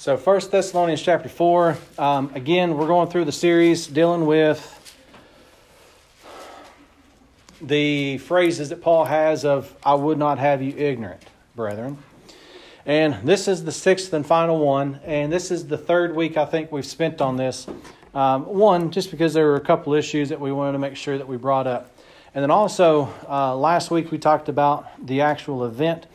[0.00, 1.76] So, First Thessalonians chapter 4.
[1.98, 4.96] Um, again, we're going through the series dealing with
[7.60, 11.22] the phrases that Paul has of, I would not have you ignorant,
[11.54, 11.98] brethren.
[12.86, 15.00] And this is the sixth and final one.
[15.04, 17.66] And this is the third week I think we've spent on this.
[18.14, 21.18] Um, one, just because there were a couple issues that we wanted to make sure
[21.18, 21.94] that we brought up.
[22.34, 26.06] And then also, uh, last week we talked about the actual event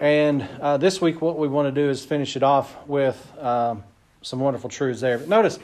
[0.00, 3.82] and uh, this week, what we want to do is finish it off with um,
[4.20, 5.18] some wonderful truths there.
[5.18, 5.58] But notice,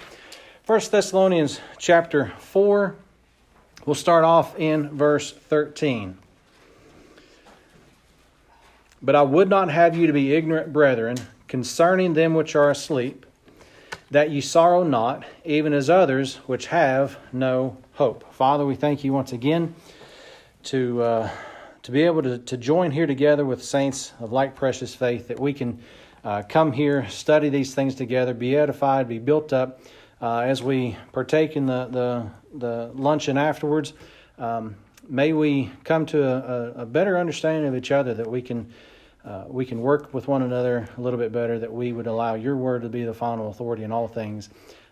[0.64, 2.94] 1 Thessalonians chapter 4,
[3.84, 6.16] we'll start off in verse 13.
[9.02, 13.26] But I would not have you to be ignorant, brethren, concerning them which are asleep,
[14.10, 18.32] that ye sorrow not, even as others which have no hope.
[18.32, 19.74] Father, we thank you once again
[20.64, 21.02] to.
[21.02, 21.30] Uh,
[21.82, 25.40] to be able to, to join here together with saints of like precious faith, that
[25.40, 25.80] we can
[26.24, 29.80] uh, come here, study these things together, be edified, be built up
[30.20, 33.94] uh, as we partake in the, the, the luncheon afterwards.
[34.38, 34.76] Um,
[35.08, 38.72] may we come to a, a, better understanding of each other, that we can,
[39.24, 42.34] uh, we can work with one another a little bit better, that we would allow
[42.34, 44.50] your word to be the final authority in all things.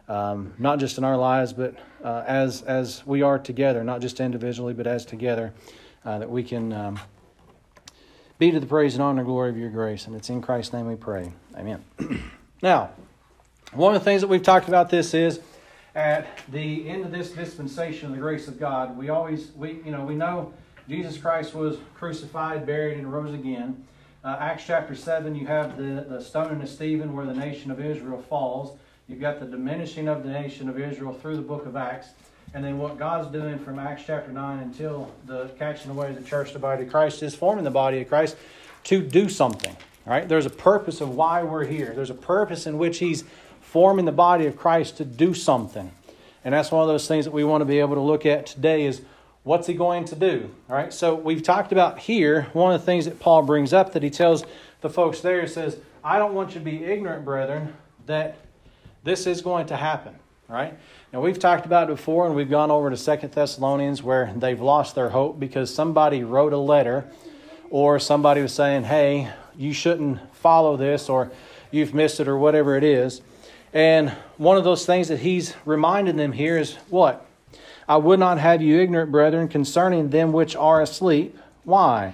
[0.09, 4.19] Um, not just in our lives, but uh, as as we are together, not just
[4.19, 5.53] individually, but as together
[6.05, 7.01] uh, that we can um,
[8.39, 10.07] be to the praise and honor and glory of your grace.
[10.07, 11.33] And it's in Christ's name we pray.
[11.57, 11.85] Amen.
[12.63, 12.91] now,
[13.73, 15.41] one of the things that we've talked about this is
[15.95, 19.91] at the end of this dispensation of the grace of God, we always, we, you
[19.91, 20.53] know, we know
[20.89, 23.85] Jesus Christ was crucified, buried, and rose again.
[24.25, 27.81] Uh, Acts chapter 7, you have the, the stoning of Stephen where the nation of
[27.81, 28.79] Israel falls.
[29.09, 32.09] You've got the diminishing of the nation of Israel through the book of Acts
[32.53, 36.23] and then what God's doing from Acts chapter 9 until the catching away of the
[36.23, 38.37] church, the body of Christ, is forming the body of Christ
[38.85, 39.77] to do something.
[40.07, 40.29] Right?
[40.29, 41.93] There's a purpose of why we're here.
[41.95, 43.25] There's a purpose in which He's
[43.61, 45.93] forming the body of Christ to do something.
[46.45, 48.47] And that's one of those things that we want to be able to look at
[48.47, 49.03] today is
[49.45, 50.51] what's he going to do?
[50.69, 50.93] All right.
[50.93, 54.11] So we've talked about here, one of the things that Paul brings up that he
[54.11, 54.45] tells
[54.81, 57.75] the folks there he says, I don't want you to be ignorant, brethren,
[58.07, 58.39] that
[59.05, 60.15] this is going to happen.
[60.51, 60.77] Right?
[61.13, 64.61] Now, we've talked about it before, and we've gone over to Second Thessalonians where they've
[64.61, 67.09] lost their hope because somebody wrote a letter
[67.71, 71.31] or somebody was saying, hey, you shouldn't follow this or
[71.71, 73.23] you've missed it or whatever it is.
[73.73, 77.25] And one of those things that he's reminding them here is what?
[77.89, 81.39] I would not have you ignorant, brethren, concerning them which are asleep.
[81.63, 82.13] Why?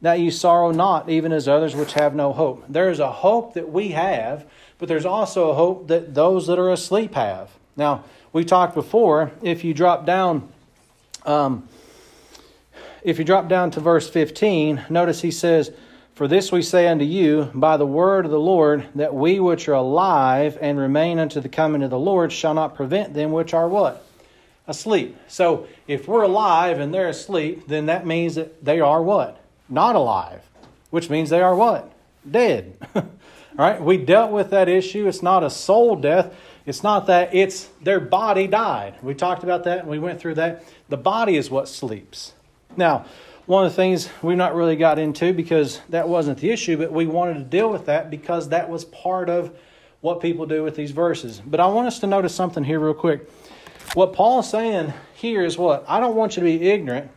[0.00, 2.64] That you sorrow not, even as others which have no hope.
[2.66, 4.46] There is a hope that we have,
[4.78, 7.50] but there's also a hope that those that are asleep have.
[7.76, 10.48] Now, we talked before, if you drop down,
[11.24, 11.68] um,
[13.02, 15.72] if you drop down to verse 15, notice he says,
[16.14, 19.68] For this we say unto you, by the word of the Lord, that we which
[19.68, 23.54] are alive and remain unto the coming of the Lord shall not prevent them which
[23.54, 24.04] are what?
[24.66, 25.16] Asleep.
[25.28, 29.40] So if we're alive and they're asleep, then that means that they are what?
[29.68, 30.42] Not alive.
[30.90, 31.92] Which means they are what?
[32.28, 32.76] Dead.
[32.94, 33.04] All
[33.58, 33.82] right?
[33.82, 35.06] We dealt with that issue.
[35.06, 36.34] It's not a soul death.
[36.66, 38.96] It's not that, it's their body died.
[39.02, 40.64] We talked about that and we went through that.
[40.88, 42.32] The body is what sleeps.
[42.76, 43.04] Now,
[43.46, 46.92] one of the things we've not really got into because that wasn't the issue, but
[46.92, 49.54] we wanted to deal with that because that was part of
[50.00, 51.42] what people do with these verses.
[51.44, 53.30] But I want us to notice something here, real quick.
[53.92, 55.84] What Paul's saying here is what?
[55.86, 57.10] I don't want you to be ignorant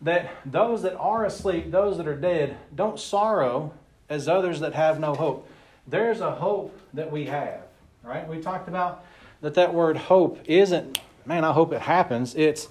[0.00, 3.72] that those that are asleep, those that are dead, don't sorrow
[4.08, 5.48] as others that have no hope.
[5.86, 7.62] There's a hope that we have
[8.02, 8.26] right?
[8.28, 9.04] We talked about
[9.40, 12.34] that that word hope isn't, man, I hope it happens.
[12.34, 12.68] It's,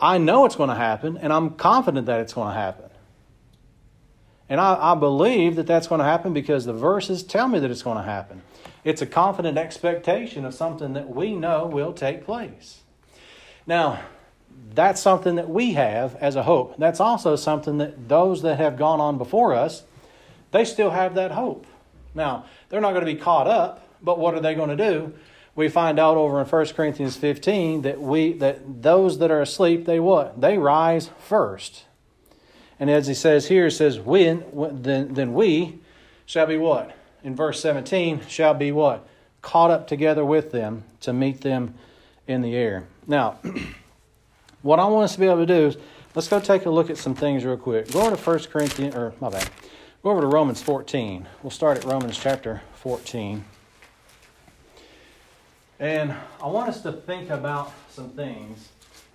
[0.00, 2.84] I know it's going to happen, and I'm confident that it's going to happen.
[4.48, 7.70] And I, I believe that that's going to happen because the verses tell me that
[7.70, 8.42] it's going to happen.
[8.84, 12.82] It's a confident expectation of something that we know will take place.
[13.66, 14.00] Now,
[14.74, 16.76] that's something that we have as a hope.
[16.78, 19.82] That's also something that those that have gone on before us,
[20.52, 21.66] they still have that hope.
[22.14, 25.12] Now, they're not going to be caught up but what are they going to do?
[25.56, 29.84] We find out over in 1 Corinthians 15 that we that those that are asleep,
[29.84, 30.40] they what?
[30.40, 31.84] They rise first.
[32.78, 34.44] And as he says here, it says, when,
[34.82, 35.80] then, then we
[36.24, 36.94] shall be what?
[37.24, 39.08] In verse 17, shall be what?
[39.42, 41.74] Caught up together with them to meet them
[42.28, 42.86] in the air.
[43.06, 43.38] Now,
[44.62, 45.78] what I want us to be able to do is
[46.14, 47.90] let's go take a look at some things real quick.
[47.90, 49.50] Go over to 1 Corinthians, or my bad.
[50.02, 51.26] Go over to Romans 14.
[51.42, 53.44] We'll start at Romans chapter 14.
[55.78, 58.68] And I want us to think about some things.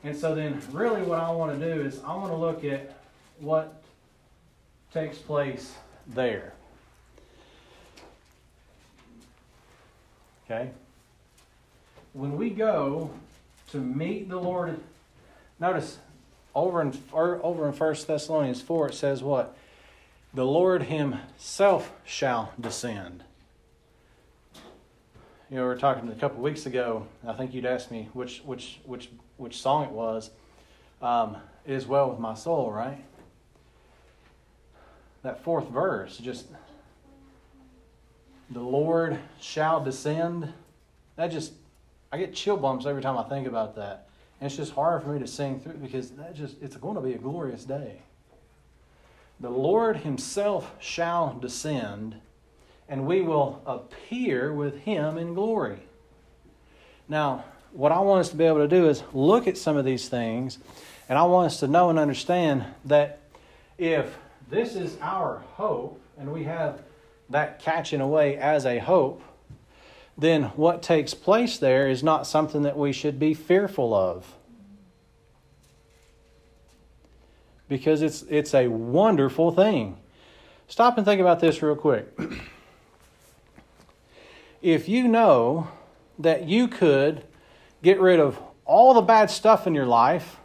[0.04, 2.98] And so then, really, what I want to do is I want to look at
[3.40, 3.82] what
[4.94, 5.74] takes place
[6.08, 6.54] there.
[10.46, 10.72] Okay?
[12.14, 13.12] When we go
[13.72, 14.80] to meet the Lord,
[15.60, 15.98] notice
[16.54, 19.56] over in over in First Thessalonians four it says what?
[20.34, 23.24] The Lord Himself shall descend.
[25.52, 27.06] You know, we were talking a couple weeks ago.
[27.28, 30.32] I think you'd asked me which which which which song it was.
[31.02, 33.04] Um, it is well with my soul, right?
[35.24, 36.46] That fourth verse, just
[38.50, 40.54] the Lord shall descend.
[41.18, 41.52] That just
[42.14, 44.08] I get chill bumps every time I think about that.
[44.40, 47.02] And it's just hard for me to sing through because that just it's going to
[47.02, 48.04] be a glorious day.
[49.42, 52.22] The Lord himself shall descend
[52.92, 55.80] and we will appear with him in glory.
[57.08, 59.86] Now, what I want us to be able to do is look at some of
[59.86, 60.60] these things,
[61.08, 63.20] and I want us to know and understand that
[63.78, 64.18] if
[64.50, 66.82] this is our hope, and we have
[67.30, 69.24] that catching away as a hope,
[70.18, 74.36] then what takes place there is not something that we should be fearful of.
[77.70, 79.98] Because it's, it's a wonderful thing.
[80.68, 82.06] Stop and think about this real quick.
[84.62, 85.68] if you know
[86.20, 87.24] that you could
[87.82, 90.38] get rid of all the bad stuff in your life,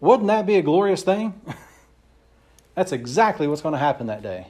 [0.00, 1.40] wouldn't that be a glorious thing?
[2.74, 4.48] That's exactly what's going to happen that day.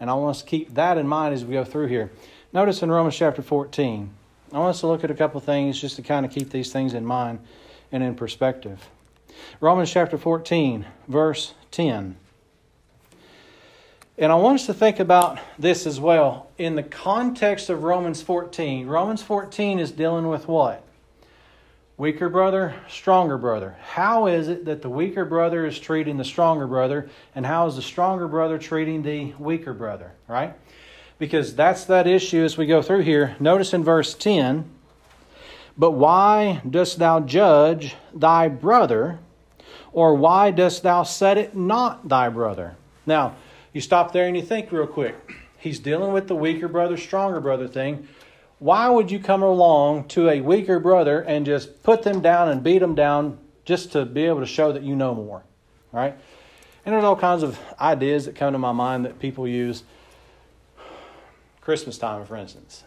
[0.00, 2.10] And I want us to keep that in mind as we go through here.
[2.52, 4.10] Notice in Romans chapter 14,
[4.52, 6.72] I want us to look at a couple things just to kind of keep these
[6.72, 7.38] things in mind
[7.90, 8.88] and in perspective.
[9.60, 12.16] Romans chapter 14, verse 10.
[14.16, 16.48] And I want us to think about this as well.
[16.56, 20.84] In the context of Romans 14, Romans 14 is dealing with what?
[21.96, 23.76] Weaker brother, stronger brother.
[23.82, 27.74] How is it that the weaker brother is treating the stronger brother, and how is
[27.74, 30.54] the stronger brother treating the weaker brother, right?
[31.18, 33.34] Because that's that issue as we go through here.
[33.40, 34.64] Notice in verse 10
[35.76, 39.18] But why dost thou judge thy brother,
[39.92, 42.76] or why dost thou set it not thy brother?
[43.06, 43.34] Now,
[43.74, 45.14] you stop there and you think real quick.
[45.58, 48.08] He's dealing with the weaker brother, stronger brother thing.
[48.60, 52.62] Why would you come along to a weaker brother and just put them down and
[52.62, 55.42] beat them down just to be able to show that you know more?
[55.92, 56.16] Right?
[56.86, 59.82] And there's all kinds of ideas that come to my mind that people use.
[61.60, 62.84] Christmas time, for instance.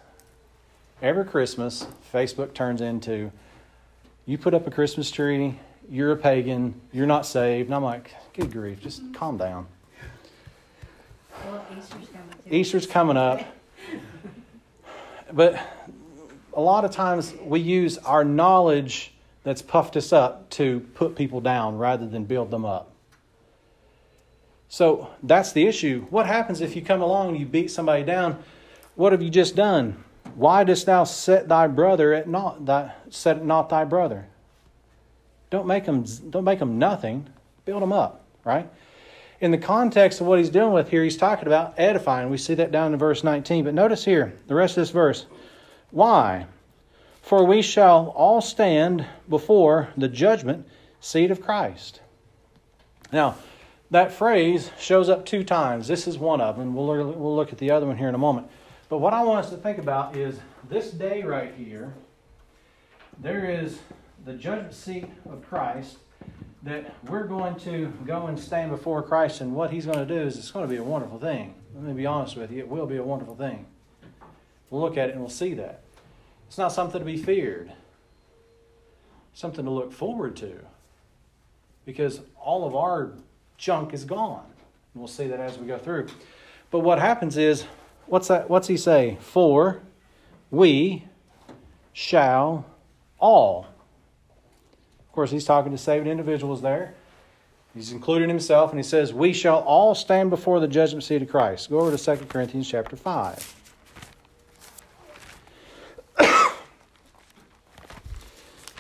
[1.02, 3.32] Every Christmas, Facebook turns into
[4.26, 7.68] you put up a Christmas tree, you're a pagan, you're not saved.
[7.68, 9.68] And I'm like, good grief, just calm down.
[11.78, 12.36] Easter's coming.
[12.50, 13.42] Easter's coming up.
[15.32, 15.60] But
[16.54, 19.14] a lot of times we use our knowledge
[19.44, 22.92] that's puffed us up to put people down rather than build them up.
[24.70, 26.06] So that's the issue.
[26.10, 28.44] What happens if you come along and you beat somebody down?
[28.96, 30.04] What have you just done?
[30.36, 34.28] Why dost thou set thy brother at not thy set not thy brother?
[35.50, 37.28] Don't make them don't make them nothing.
[37.64, 38.70] Build them up, right?
[39.40, 42.30] In the context of what he's dealing with here, he's talking about edifying.
[42.30, 43.66] We see that down in verse 19.
[43.66, 45.26] But notice here, the rest of this verse.
[45.92, 46.48] Why?
[47.22, 50.68] For we shall all stand before the judgment
[51.00, 52.02] seat of Christ.
[53.12, 53.36] Now,
[53.92, 55.88] that phrase shows up two times.
[55.88, 56.74] This is one of them.
[56.74, 58.48] We'll, we'll look at the other one here in a moment.
[58.90, 60.40] But what I want us to think about is
[60.70, 61.94] this day right here,
[63.20, 63.80] there is
[64.26, 65.98] the judgment seat of Christ
[66.68, 70.20] that we're going to go and stand before Christ, and what He's going to do
[70.20, 71.56] is it's going to be a wonderful thing.
[71.74, 73.66] Let me be honest with you, it will be a wonderful thing.
[74.70, 75.82] We'll look at it and we'll see that.
[76.48, 77.72] It's not something to be feared,
[79.34, 80.60] something to look forward to,
[81.86, 83.14] because all of our
[83.58, 84.46] junk is gone.
[84.94, 86.08] And we'll see that as we go through.
[86.70, 87.66] But what happens is,
[88.08, 88.50] what's that?
[88.50, 89.18] What's he say?
[89.22, 89.82] For
[90.52, 91.06] we
[91.94, 92.66] shall
[93.20, 93.68] all
[95.18, 96.94] course, he's talking to saved individuals there.
[97.74, 101.30] He's including himself, and he says, We shall all stand before the judgment seat of
[101.30, 101.72] Christ.
[101.72, 103.56] Go over to 2 Corinthians chapter 5.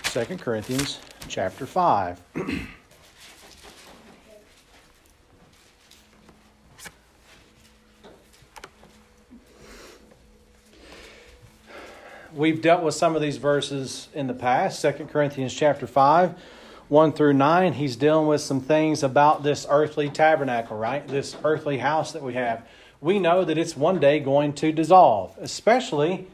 [0.03, 2.21] Second Corinthians chapter 5.
[12.37, 14.79] we've dealt with some of these verses in the past.
[14.79, 16.35] Second Corinthians chapter 5,
[16.87, 17.73] 1 through 9.
[17.73, 21.05] He's dealing with some things about this earthly tabernacle, right?
[21.07, 22.65] This earthly house that we have.
[23.01, 26.27] We know that it's one day going to dissolve, especially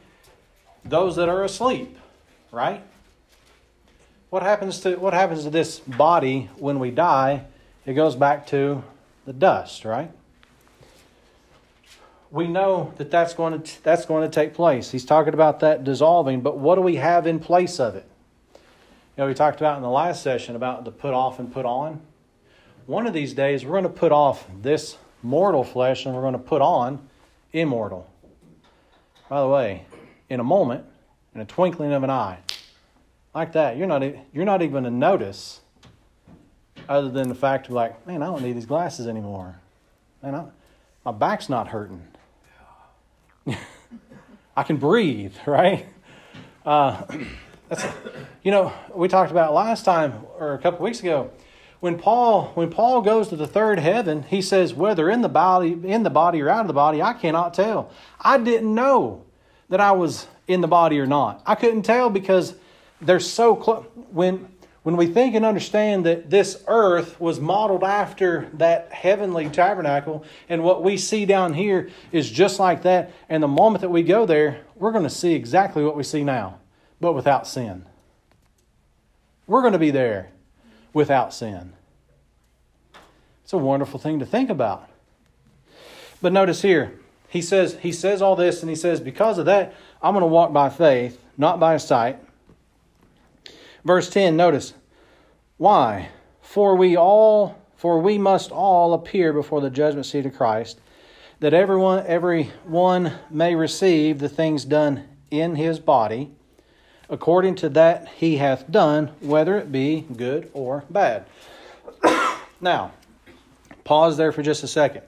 [0.84, 1.96] those that are asleep,
[2.52, 2.82] right?
[4.28, 7.44] What happens to what happens to this body when we die?
[7.86, 8.82] It goes back to
[9.26, 10.10] the dust, right?
[12.34, 14.90] We know that that's going to that's going to take place.
[14.90, 18.04] He's talking about that dissolving, but what do we have in place of it?
[18.52, 21.64] You know, we talked about in the last session about the put off and put
[21.64, 22.00] on.
[22.86, 26.32] One of these days, we're going to put off this mortal flesh and we're going
[26.32, 27.08] to put on
[27.52, 28.10] immortal.
[29.28, 29.86] By the way,
[30.28, 30.84] in a moment,
[31.36, 32.40] in a twinkling of an eye,
[33.32, 35.60] like that, you're not you're not even to notice,
[36.88, 39.60] other than the fact of like, man, I don't need these glasses anymore.
[40.20, 40.46] Man, I,
[41.04, 42.02] my back's not hurting.
[44.56, 45.86] I can breathe, right?
[46.64, 47.02] Uh,
[47.68, 47.86] that's,
[48.42, 51.30] you know, we talked about last time or a couple weeks ago
[51.84, 55.78] when Paul when Paul goes to the third heaven, he says, whether in the body
[55.84, 57.90] in the body or out of the body, I cannot tell.
[58.18, 59.26] I didn't know
[59.68, 61.42] that I was in the body or not.
[61.44, 62.54] I couldn't tell because
[63.02, 63.84] they're so close.
[64.10, 64.48] When
[64.84, 70.62] when we think and understand that this earth was modeled after that heavenly tabernacle, and
[70.62, 74.26] what we see down here is just like that, and the moment that we go
[74.26, 76.58] there, we're going to see exactly what we see now,
[77.00, 77.86] but without sin.
[79.46, 80.30] We're going to be there
[80.92, 81.72] without sin.
[83.42, 84.90] It's a wonderful thing to think about.
[86.20, 86.98] But notice here,
[87.28, 90.26] he says he says all this and he says because of that I'm going to
[90.26, 92.23] walk by faith, not by sight.
[93.84, 94.72] Verse 10, notice,
[95.58, 96.08] why?
[96.40, 100.80] For we all for we must all appear before the judgment seat of Christ,
[101.40, 106.30] that everyone every one may receive the things done in his body,
[107.10, 111.26] according to that he hath done, whether it be good or bad.
[112.62, 112.92] now,
[113.84, 115.02] pause there for just a second.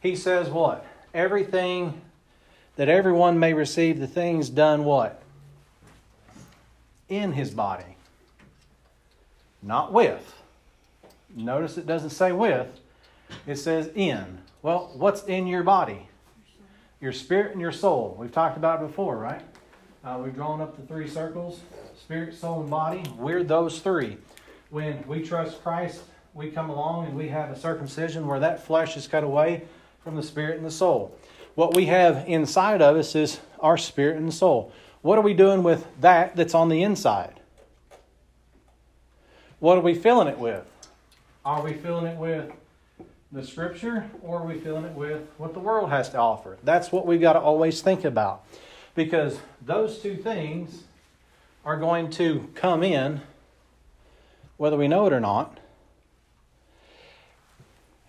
[0.00, 0.86] He says what?
[1.12, 2.00] Everything
[2.76, 5.22] that everyone may receive the things done what?
[7.10, 7.97] In his body
[9.62, 10.34] not with.
[11.34, 12.68] Notice it doesn't say with,
[13.46, 14.38] it says in.
[14.62, 16.08] Well, what's in your body?
[17.00, 18.16] Your spirit and your soul.
[18.18, 19.42] We've talked about it before, right?
[20.04, 21.60] Uh, we've drawn up the three circles
[22.00, 23.02] spirit, soul, and body.
[23.16, 24.16] We're those three.
[24.70, 28.96] When we trust Christ, we come along and we have a circumcision where that flesh
[28.96, 29.62] is cut away
[30.02, 31.16] from the spirit and the soul.
[31.54, 34.72] What we have inside of us is our spirit and soul.
[35.02, 37.37] What are we doing with that that's on the inside?
[39.60, 40.64] What are we filling it with?
[41.44, 42.52] Are we filling it with
[43.32, 46.58] the scripture or are we filling it with what the world has to offer?
[46.62, 48.44] That's what we've got to always think about.
[48.94, 50.84] Because those two things
[51.64, 53.20] are going to come in
[54.58, 55.58] whether we know it or not.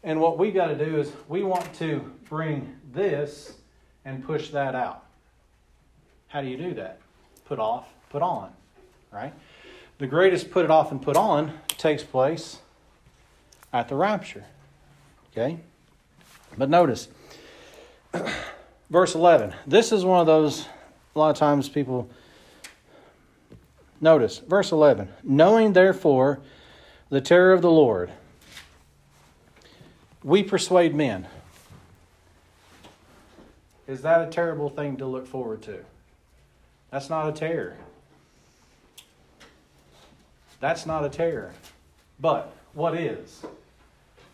[0.03, 3.53] And what we've got to do is we want to bring this
[4.05, 5.05] and push that out.
[6.27, 6.99] How do you do that?
[7.45, 8.51] Put off, put on,
[9.11, 9.33] right?
[9.99, 12.59] The greatest put it off and put on takes place
[13.73, 14.45] at the rapture.
[15.31, 15.59] Okay?
[16.57, 17.09] But notice,
[18.89, 19.53] verse 11.
[19.67, 20.67] This is one of those,
[21.15, 22.09] a lot of times people.
[23.99, 25.09] Notice, verse 11.
[25.21, 26.39] Knowing therefore
[27.09, 28.09] the terror of the Lord,
[30.23, 31.27] we persuade men.
[33.85, 35.83] Is that a terrible thing to look forward to?
[36.89, 37.75] That's not a terror.
[40.59, 41.53] That's not a terror.
[42.19, 43.43] But what is?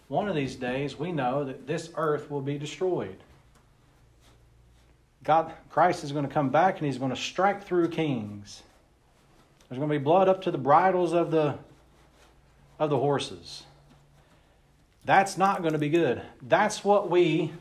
[0.07, 3.17] One of these days, we know that this earth will be destroyed.
[5.23, 8.61] God, Christ is going to come back and he's going to strike through kings.
[9.67, 11.57] There's going to be blood up to the bridles of the
[12.77, 13.63] of the horses.
[15.05, 16.21] That's not going to be good.
[16.41, 17.53] That's what we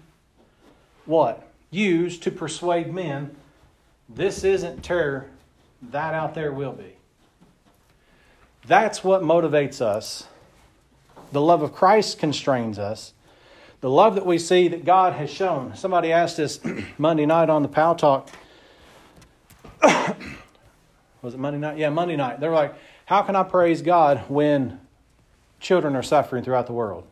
[1.06, 1.48] what?
[1.70, 3.34] Use to persuade men
[4.08, 5.26] this isn't terror,
[5.90, 6.93] that out there will be.
[8.66, 10.26] That's what motivates us.
[11.32, 13.12] The love of Christ constrains us.
[13.80, 15.76] The love that we see that God has shown.
[15.76, 16.58] Somebody asked us
[16.98, 18.28] Monday night on the Paltalk.
[21.22, 21.76] was it Monday night?
[21.76, 22.40] Yeah, Monday night.
[22.40, 24.80] They're like, how can I praise God when
[25.60, 27.06] children are suffering throughout the world?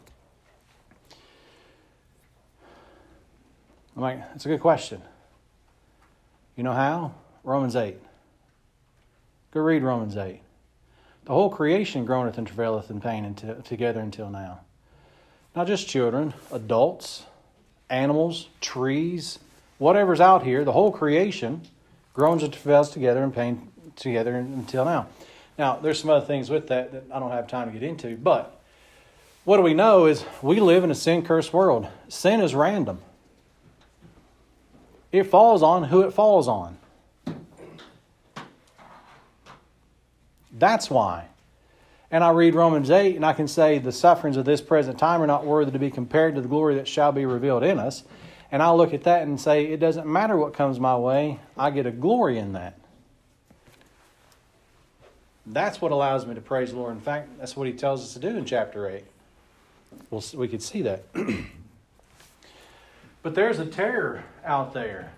[3.94, 5.02] I'm like, that's a good question.
[6.56, 7.12] You know how?
[7.44, 7.98] Romans 8.
[9.50, 10.40] Go read Romans 8.
[11.24, 14.60] The whole creation groaneth and travaileth in pain until, together until now.
[15.54, 17.24] Not just children, adults,
[17.88, 19.38] animals, trees,
[19.78, 21.62] whatever's out here, the whole creation
[22.14, 25.06] groans and travails together in pain together until now.
[25.58, 28.16] Now, there's some other things with that that I don't have time to get into,
[28.16, 28.60] but
[29.44, 31.88] what do we know is we live in a sin cursed world.
[32.08, 33.00] Sin is random,
[35.10, 36.78] it falls on who it falls on.
[40.62, 41.26] That's why.
[42.12, 45.20] And I read Romans 8 and I can say the sufferings of this present time
[45.20, 48.04] are not worthy to be compared to the glory that shall be revealed in us.
[48.52, 51.70] And I look at that and say, it doesn't matter what comes my way, I
[51.70, 52.78] get a glory in that.
[55.46, 56.92] That's what allows me to praise the Lord.
[56.92, 59.02] In fact, that's what he tells us to do in chapter 8.
[60.10, 61.06] Well, we could see that.
[63.24, 65.12] but there's a terror out there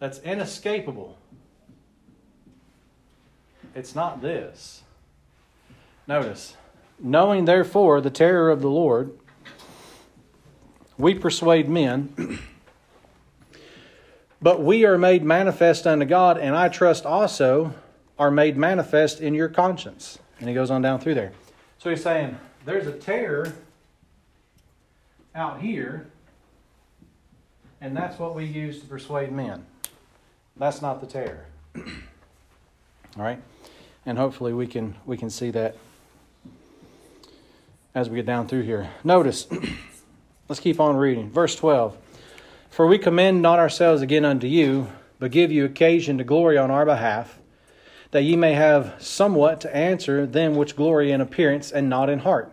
[0.00, 1.16] that's inescapable.
[3.74, 4.82] It's not this.
[6.06, 6.56] Notice,
[6.98, 9.18] knowing therefore the terror of the Lord,
[10.96, 12.38] we persuade men,
[14.40, 17.74] but we are made manifest unto God, and I trust also
[18.18, 20.18] are made manifest in your conscience.
[20.38, 21.32] And he goes on down through there.
[21.78, 23.52] So he's saying, there's a terror
[25.34, 26.06] out here,
[27.80, 29.66] and that's what we use to persuade men.
[30.56, 31.46] That's not the terror.
[31.76, 31.84] All
[33.16, 33.40] right?
[34.06, 35.76] And hopefully we can we can see that
[37.94, 38.90] as we get down through here.
[39.04, 39.46] Notice,
[40.48, 41.30] let's keep on reading.
[41.30, 41.96] Verse 12.
[42.70, 44.88] For we commend not ourselves again unto you,
[45.20, 47.38] but give you occasion to glory on our behalf,
[48.10, 52.18] that ye may have somewhat to answer them which glory in appearance and not in
[52.18, 52.52] heart.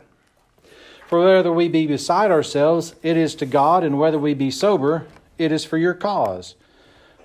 [1.07, 5.07] For whether we be beside ourselves, it is to God, and whether we be sober,
[5.37, 6.55] it is for your cause.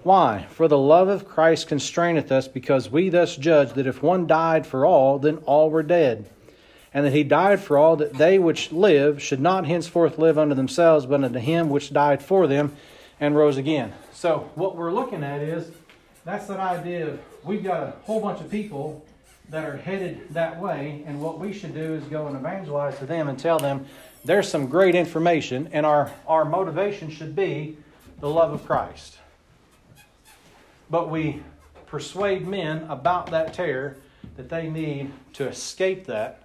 [0.06, 0.46] Why?
[0.50, 4.64] For the love of Christ constraineth us, because we thus judge that if one died
[4.64, 6.30] for all, then all were dead.
[6.94, 10.54] And that he died for all, that they which live should not henceforth live unto
[10.54, 12.76] themselves, but unto him which died for them
[13.18, 13.94] and rose again.
[14.12, 15.72] So, what we're looking at is
[16.24, 19.04] that's that idea of we've got a whole bunch of people
[19.50, 23.06] that are headed that way, and what we should do is go and evangelize to
[23.06, 23.86] them and tell them
[24.24, 27.76] there's some great information, and our, our motivation should be
[28.20, 29.18] the love of Christ.
[30.90, 31.42] But we
[31.86, 33.96] persuade men about that terror
[34.36, 36.42] that they need to escape that,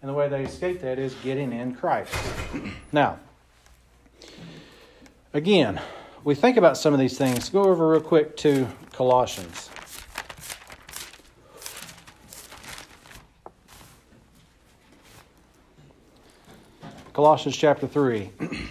[0.00, 2.12] and the way they escape that is getting in Christ.
[2.92, 3.18] now,
[5.32, 5.80] again,
[6.24, 7.48] we think about some of these things.
[7.48, 9.70] Go over real quick to Colossians.
[17.12, 18.30] Colossians chapter 3.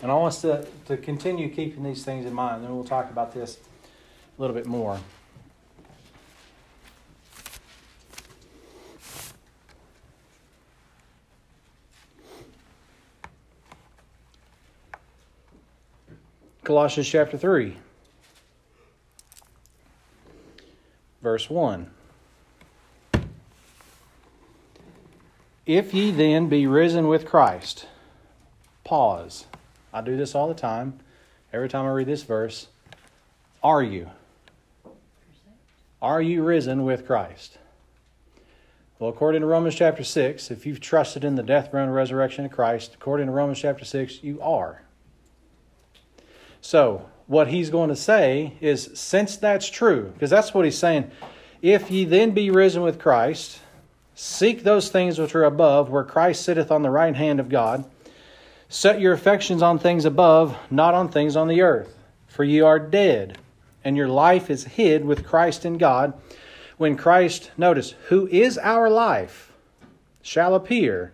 [0.00, 2.62] And I want us to, to continue keeping these things in mind.
[2.62, 3.58] Then we'll talk about this
[4.38, 5.00] a little bit more.
[16.62, 17.76] Colossians chapter 3,
[21.22, 21.90] verse 1.
[25.64, 27.86] If ye then be risen with Christ,
[28.84, 29.46] pause.
[29.92, 31.00] I do this all the time.
[31.52, 32.68] Every time I read this verse,
[33.62, 34.10] are you?
[36.00, 37.58] Are you risen with Christ?
[38.98, 42.44] Well, according to Romans chapter 6, if you've trusted in the death, burial, and resurrection
[42.44, 44.82] of Christ, according to Romans chapter 6, you are.
[46.60, 51.10] So, what he's going to say is, since that's true, because that's what he's saying,
[51.62, 53.60] if ye then be risen with Christ,
[54.20, 57.84] Seek those things which are above, where Christ sitteth on the right hand of God.
[58.68, 61.96] Set your affections on things above, not on things on the earth.
[62.26, 63.38] For ye are dead,
[63.84, 66.14] and your life is hid with Christ in God.
[66.76, 69.52] When Christ, notice, who is our life,
[70.22, 71.12] shall appear,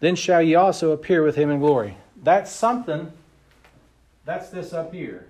[0.00, 1.96] then shall ye also appear with him in glory.
[2.22, 3.12] That's something,
[4.24, 5.26] that's this up here.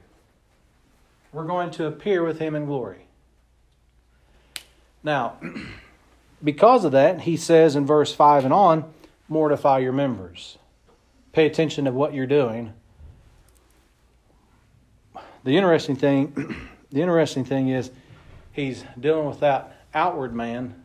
[1.33, 3.07] We're going to appear with him in glory.
[5.02, 5.38] Now,
[6.44, 8.92] because of that, he says in verse 5 and on,
[9.28, 10.59] mortify your members.
[11.33, 12.74] Pay attention to what you're doing.
[15.44, 16.33] The interesting thing,
[16.90, 17.90] the interesting thing is
[18.52, 20.83] he's dealing with that outward man.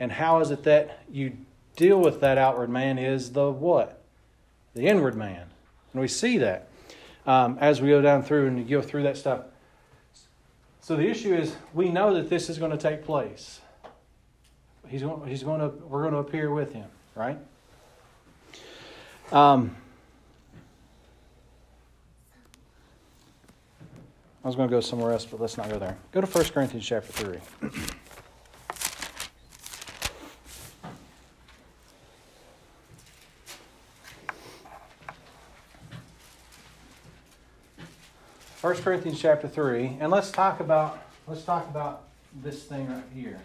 [0.00, 1.36] And how is it that you
[1.76, 4.02] deal with that outward man is the what?
[4.74, 5.46] The inward man.
[5.92, 6.68] And we see that
[7.26, 9.42] um, as we go down through and go through that stuff.
[10.80, 13.60] So the issue is we know that this is going to take place
[14.92, 17.38] he's going, he's going to, we're going to appear with him, right?
[19.32, 19.74] Um,
[24.44, 25.96] I was going to go somewhere else, but let's not go there.
[26.10, 27.38] Go to 1 Corinthians chapter 3.
[38.56, 42.04] First Corinthians chapter 3, and let's talk about let's talk about
[42.42, 43.40] this thing right here.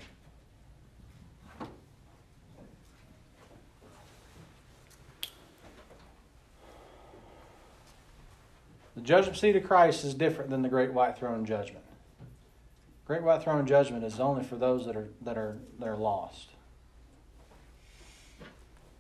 [8.98, 11.86] The judgment seat of Christ is different than the great white throne judgment.
[13.06, 16.48] Great white throne judgment is only for those that are that are that are lost.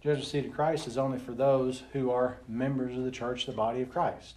[0.03, 3.51] Judgment seat of Christ is only for those who are members of the church, the
[3.51, 4.35] body of Christ.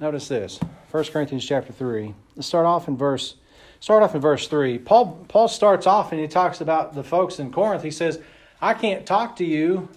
[0.00, 0.58] Notice this.
[0.90, 2.14] 1 Corinthians chapter 3.
[2.34, 3.36] Let's start off in verse
[3.78, 4.78] start off in verse 3.
[4.78, 7.82] Paul Paul starts off and he talks about the folks in Corinth.
[7.82, 8.20] He says,
[8.62, 9.90] "I can't talk to you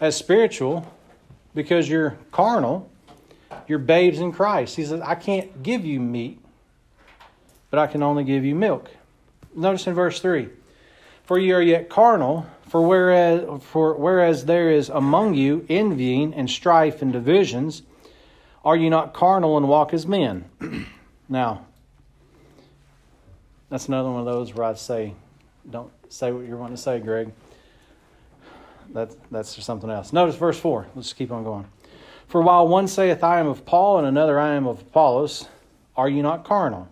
[0.00, 0.90] as spiritual
[1.54, 2.90] because you're carnal.
[3.66, 6.40] You're babes in Christ." He says, "I can't give you meat,
[7.70, 8.90] but I can only give you milk."
[9.54, 10.48] Notice in verse 3.
[11.24, 16.50] For you are yet carnal, for whereas for whereas there is among you envying and
[16.50, 17.82] strife and divisions,
[18.64, 20.44] are you not carnal and walk as men?
[21.28, 21.66] now,
[23.70, 25.14] that's another one of those where I'd say,
[25.70, 27.32] don't say what you're wanting to say, Greg.
[28.92, 30.12] That, that's something else.
[30.12, 30.86] Notice verse 4.
[30.94, 31.66] Let's keep on going.
[32.26, 35.48] For while one saith, I am of Paul, and another, I am of Apollos,
[35.96, 36.88] are you not carnal?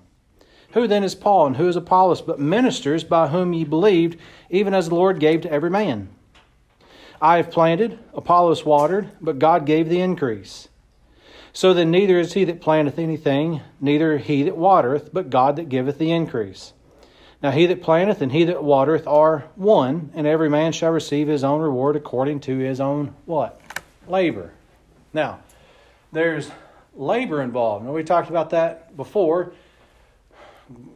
[0.73, 4.19] Who then is Paul, and who is Apollos, but ministers by whom ye believed,
[4.51, 6.09] even as the Lord gave to every man?
[7.21, 10.69] I have planted, Apollos watered, but God gave the increase.
[11.53, 15.69] So then neither is he that planteth anything, neither he that watereth, but God that
[15.69, 16.73] giveth the increase.
[17.43, 21.29] Now he that planteth and he that watereth are one, and every man shall receive
[21.29, 23.61] his own reward according to his own what?
[24.07, 24.53] Labor.
[25.13, 25.41] Now,
[26.13, 26.51] there's
[26.95, 27.85] labor involved.
[27.85, 29.53] Now we talked about that before.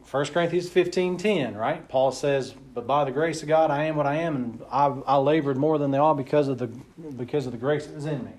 [0.09, 1.87] 1 Corinthians 15:10, right?
[1.87, 4.85] Paul says, "But by the grace of God I am what I am, and I,
[5.05, 8.05] I labored more than they all because of the because of the grace that was
[8.05, 8.31] in me."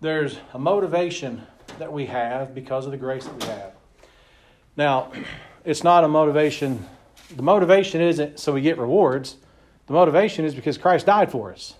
[0.00, 1.46] there's a motivation
[1.78, 3.72] that we have because of the grace that we have.
[4.76, 5.10] Now,
[5.66, 6.86] it's not a motivation.
[7.34, 9.36] The motivation isn't so we get rewards.
[9.88, 11.74] The motivation is because Christ died for us.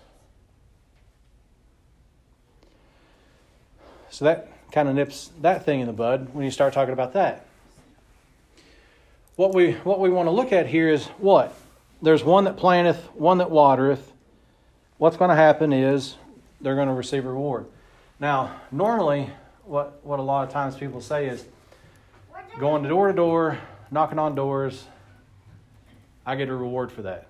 [4.09, 7.13] So that kind of nips that thing in the bud when you start talking about
[7.13, 7.45] that.
[9.35, 11.55] What we what we want to look at here is what?
[12.01, 14.11] There's one that planteth, one that watereth.
[14.97, 16.15] What's going to happen is
[16.61, 17.65] they're going to receive reward.
[18.19, 19.29] Now, normally,
[19.63, 21.45] what, what a lot of times people say is
[22.59, 23.59] going to door to door,
[23.91, 24.85] knocking on doors,
[26.25, 27.27] I get a reward for that.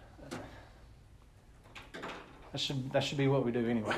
[2.52, 3.96] That should, that should be what we do anyway.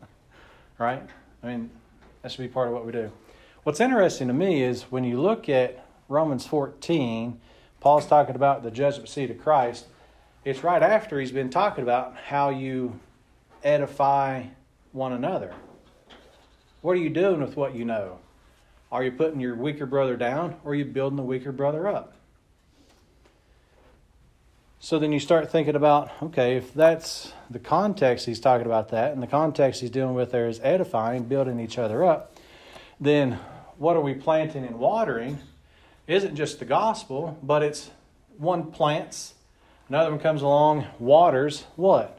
[0.78, 1.02] right?
[1.42, 1.70] I mean,
[2.22, 3.12] that should be part of what we do.
[3.64, 7.38] What's interesting to me is when you look at Romans 14,
[7.80, 9.86] Paul's talking about the judgment seat of Christ.
[10.44, 12.98] It's right after he's been talking about how you
[13.62, 14.44] edify
[14.92, 15.52] one another.
[16.80, 18.20] What are you doing with what you know?
[18.90, 22.14] Are you putting your weaker brother down or are you building the weaker brother up?
[24.80, 29.12] So then you start thinking about okay, if that's the context he's talking about that,
[29.12, 32.36] and the context he's dealing with there is edifying, building each other up,
[33.00, 33.38] then
[33.76, 35.38] what are we planting and watering?
[36.06, 37.90] Isn't just the gospel, but it's
[38.38, 39.34] one plants,
[39.88, 42.18] another one comes along, waters what?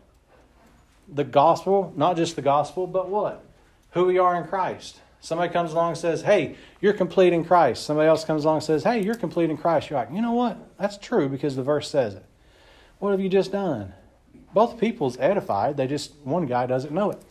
[1.08, 3.43] The gospel, not just the gospel, but what?
[3.91, 4.99] who we are in Christ.
[5.21, 7.86] Somebody comes along and says, Hey, you're complete in Christ.
[7.86, 9.89] Somebody else comes along and says, Hey, you're complete in Christ.
[9.89, 10.58] You're like, You know what?
[10.77, 12.25] That's true because the verse says it.
[12.99, 13.93] What have you just done?
[14.53, 17.21] Both people's edified, they just, one guy doesn't know it.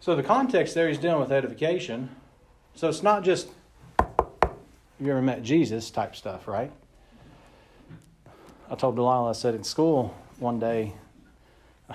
[0.00, 2.10] So the context there he's dealing with edification.
[2.74, 3.48] So it's not just,
[5.00, 6.70] you ever met Jesus type stuff, right?
[8.70, 10.92] I told Delilah, I said in school one day,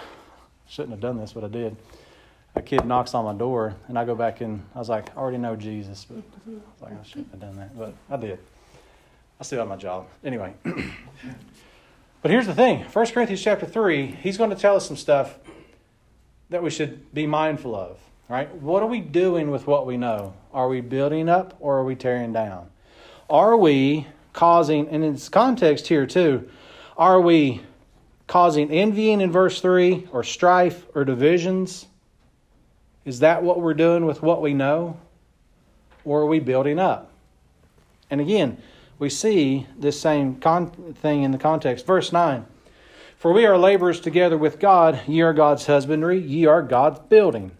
[0.67, 1.77] shouldn't have done this, but I did
[2.55, 5.19] a kid knocks on my door and I go back and I was like, I
[5.19, 8.39] already know Jesus, but I like, I shouldn't have done that, but I did.
[9.39, 10.07] I still have my job.
[10.23, 10.53] Anyway.
[12.21, 15.37] but here's the thing 1 Corinthians chapter 3, he's going to tell us some stuff
[16.49, 17.97] that we should be mindful of.
[18.29, 18.53] Right?
[18.55, 20.33] What are we doing with what we know?
[20.53, 22.69] Are we building up or are we tearing down?
[23.29, 26.49] Are we causing, and in its context here too,
[26.97, 27.61] are we
[28.27, 31.87] causing envying in verse 3 or strife or divisions?
[33.05, 34.97] Is that what we're doing with what we know?
[36.05, 37.11] Or are we building up?
[38.09, 38.57] And again,
[38.99, 41.85] we see this same con- thing in the context.
[41.85, 42.45] Verse 9
[43.17, 47.51] For we are laborers together with God, ye are God's husbandry, ye are God's building.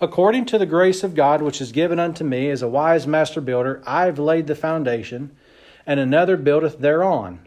[0.00, 3.40] According to the grace of God which is given unto me as a wise master
[3.40, 5.36] builder, I have laid the foundation,
[5.84, 7.40] and another buildeth thereon.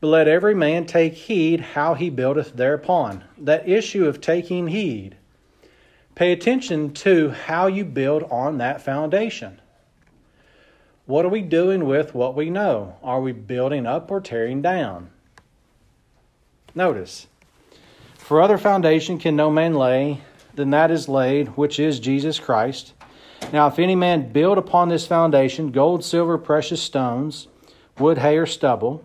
[0.00, 3.24] But let every man take heed how he buildeth thereupon.
[3.38, 5.16] That issue of taking heed
[6.16, 9.60] Pay attention to how you build on that foundation.
[11.04, 12.96] What are we doing with what we know?
[13.02, 15.10] Are we building up or tearing down?
[16.74, 17.26] Notice,
[18.16, 20.22] for other foundation can no man lay
[20.54, 22.94] than that is laid, which is Jesus Christ.
[23.52, 27.46] Now, if any man build upon this foundation gold, silver, precious stones,
[27.98, 29.04] wood, hay, or stubble,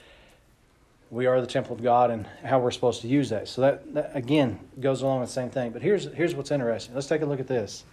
[1.11, 3.49] we are the temple of God and how we're supposed to use that.
[3.49, 5.71] So that, that again goes along with the same thing.
[5.71, 6.95] But here's here's what's interesting.
[6.95, 7.83] Let's take a look at this.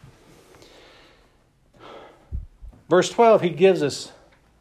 [2.88, 4.12] Verse 12, he gives us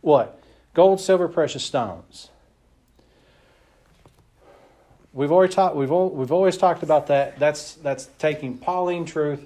[0.02, 0.41] what?
[0.74, 2.30] Gold, silver, precious stones.
[5.13, 7.39] We've already talked we've all, we've always talked about that.
[7.39, 9.46] That's that's taking Pauline truth,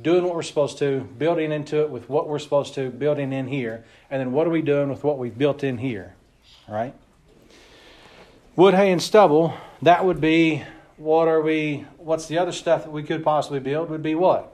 [0.00, 3.48] doing what we're supposed to, building into it with what we're supposed to, building in
[3.48, 6.14] here, and then what are we doing with what we've built in here?
[6.68, 6.94] All right?
[8.60, 10.62] Wood, hay, and stubble, that would be
[10.98, 13.88] what are we, what's the other stuff that we could possibly build?
[13.88, 14.52] Would be what?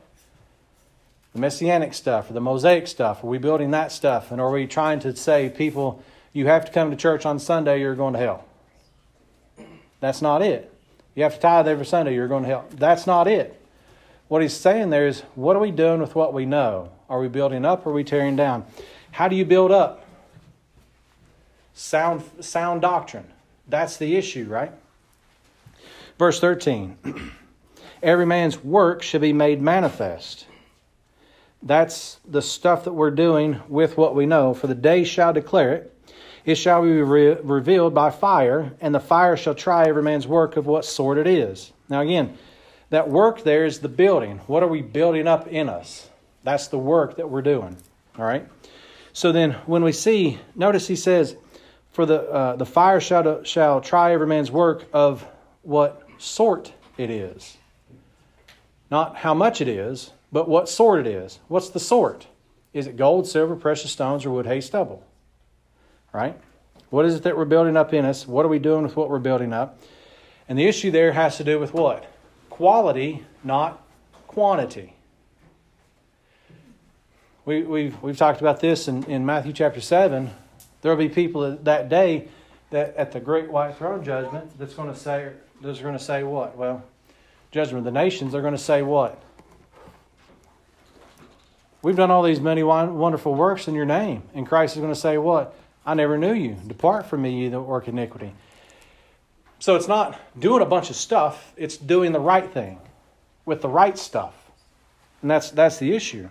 [1.32, 3.24] The messianic stuff or the mosaic stuff.
[3.24, 4.30] Are we building that stuff?
[4.30, 7.80] And are we trying to say, people, you have to come to church on Sunday,
[7.80, 8.44] you're going to hell?
[9.98, 10.72] That's not it.
[11.16, 12.64] You have to tithe every Sunday, you're going to hell.
[12.70, 13.60] That's not it.
[14.28, 16.92] What he's saying there is, what are we doing with what we know?
[17.08, 18.66] Are we building up or are we tearing down?
[19.10, 20.06] How do you build up?
[21.74, 23.32] Sound, sound doctrine.
[23.68, 24.72] That's the issue, right?
[26.18, 26.96] Verse 13
[28.02, 30.46] Every man's work should be made manifest.
[31.62, 34.54] That's the stuff that we're doing with what we know.
[34.54, 35.92] For the day shall declare it.
[36.44, 40.56] It shall be re- revealed by fire, and the fire shall try every man's work
[40.56, 41.72] of what sort it is.
[41.88, 42.38] Now, again,
[42.90, 44.38] that work there is the building.
[44.46, 46.08] What are we building up in us?
[46.44, 47.76] That's the work that we're doing.
[48.16, 48.46] All right?
[49.12, 51.34] So then, when we see, notice he says,
[51.96, 55.26] for the, uh, the fire shall, shall try every man's work of
[55.62, 57.56] what sort it is.
[58.90, 61.38] Not how much it is, but what sort it is.
[61.48, 62.26] What's the sort?
[62.74, 65.06] Is it gold, silver, precious stones, or wood, hay, stubble?
[66.12, 66.38] Right?
[66.90, 68.28] What is it that we're building up in us?
[68.28, 69.80] What are we doing with what we're building up?
[70.50, 72.12] And the issue there has to do with what?
[72.50, 73.82] Quality, not
[74.26, 74.92] quantity.
[77.46, 80.30] We, we've, we've talked about this in, in Matthew chapter 7
[80.86, 82.28] there will be people that day
[82.70, 86.22] that at the great white throne judgment that's going to say that's going to say
[86.22, 86.56] what?
[86.56, 86.84] Well,
[87.50, 89.20] judgment of the nations, they're going to say what?
[91.82, 94.22] We've done all these many wonderful works in your name.
[94.32, 95.56] And Christ is going to say what?
[95.84, 96.56] I never knew you.
[96.64, 98.32] Depart from me, you that work iniquity.
[99.58, 102.78] So it's not doing a bunch of stuff, it's doing the right thing
[103.44, 104.34] with the right stuff.
[105.20, 106.28] And that's that's the issue.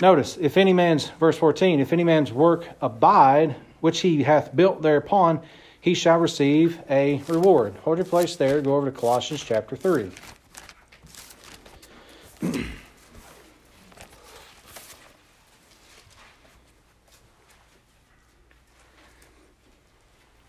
[0.00, 4.80] Notice, if any man's, verse 14, if any man's work abide, which he hath built
[4.80, 5.42] thereupon,
[5.80, 7.74] he shall receive a reward.
[7.84, 8.62] Hold your place there.
[8.62, 10.10] Go over to Colossians chapter 3.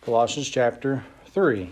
[0.01, 1.69] Colossians chapter 3.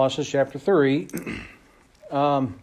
[0.00, 1.08] Colossians chapter 3.
[2.10, 2.58] Um,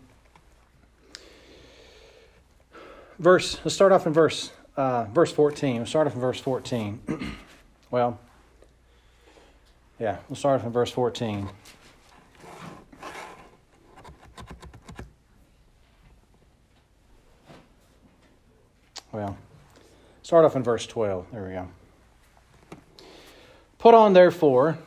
[3.19, 5.75] verse, let's start off in verse, uh, verse 14.
[5.75, 7.35] We'll start off in verse 14.
[7.91, 8.19] well,
[9.99, 11.47] yeah, we'll start off in verse 14.
[19.11, 19.37] Well,
[20.23, 21.27] start off in verse 12.
[21.31, 21.67] There we go.
[23.77, 24.79] Put on, therefore,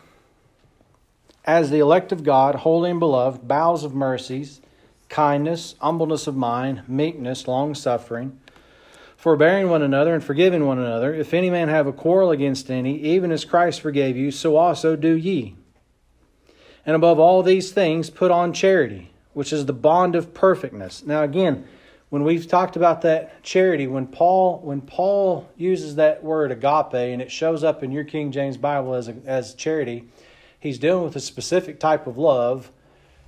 [1.50, 4.60] as the elect of God, holy and beloved, bowels of mercies,
[5.08, 8.38] kindness, humbleness of mind, meekness, long suffering,
[9.16, 11.12] forbearing one another and forgiving one another.
[11.12, 14.94] If any man have a quarrel against any, even as Christ forgave you, so also
[14.94, 15.56] do ye.
[16.86, 21.04] And above all these things, put on charity, which is the bond of perfectness.
[21.04, 21.66] Now, again,
[22.10, 27.20] when we've talked about that charity, when Paul when Paul uses that word agape and
[27.20, 30.08] it shows up in your King James Bible as as charity,
[30.60, 32.70] he's dealing with a specific type of love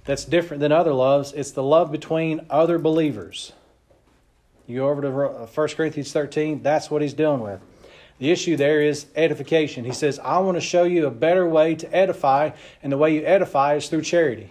[0.04, 1.32] that's different than other loves.
[1.32, 3.52] It's the love between other believers.
[4.66, 7.60] You go over to 1 uh, Corinthians 13, that's what he's dealing with.
[8.18, 9.84] The issue there is edification.
[9.84, 12.50] He says, I want to show you a better way to edify,
[12.82, 14.48] and the way you edify is through charity.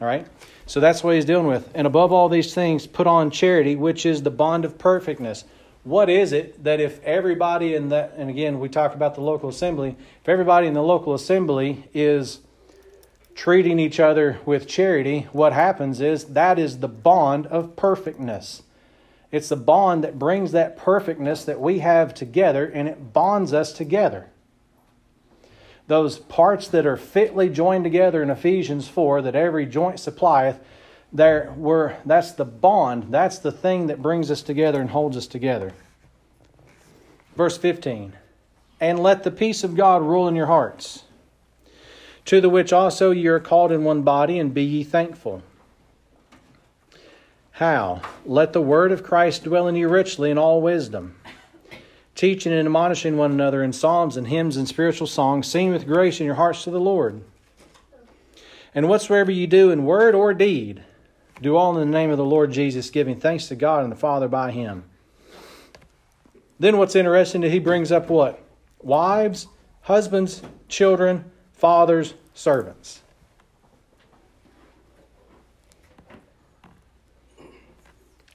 [0.00, 0.26] All right?
[0.66, 1.68] So that's what he's dealing with.
[1.74, 5.44] And above all these things, put on charity, which is the bond of perfectness.
[5.84, 9.50] What is it that if everybody in that, and again, we talk about the local
[9.50, 12.40] assembly, if everybody in the local assembly is
[13.34, 18.62] treating each other with charity, what happens is that is the bond of perfectness.
[19.30, 23.72] It's the bond that brings that perfectness that we have together and it bonds us
[23.72, 24.30] together.
[25.86, 30.60] Those parts that are fitly joined together in Ephesians 4 that every joint supplieth,
[31.14, 35.26] there were that's the bond, that's the thing that brings us together and holds us
[35.26, 35.72] together.
[37.36, 38.12] Verse 15.
[38.80, 41.04] And let the peace of God rule in your hearts
[42.24, 45.42] to the which also ye are called in one body, and be ye thankful.
[47.52, 48.00] How?
[48.24, 51.16] Let the word of Christ dwell in you richly in all wisdom,
[52.14, 56.18] teaching and admonishing one another in psalms and hymns and spiritual songs, singing with grace
[56.18, 57.22] in your hearts to the Lord.
[58.74, 60.82] And whatsoever ye do in word or deed,
[61.40, 63.96] do all in the name of the Lord Jesus, giving thanks to God and the
[63.96, 64.84] Father by him.
[66.58, 68.40] Then what's interesting that he brings up what?
[68.80, 69.48] Wives,
[69.82, 73.02] husbands, children, fathers, servants.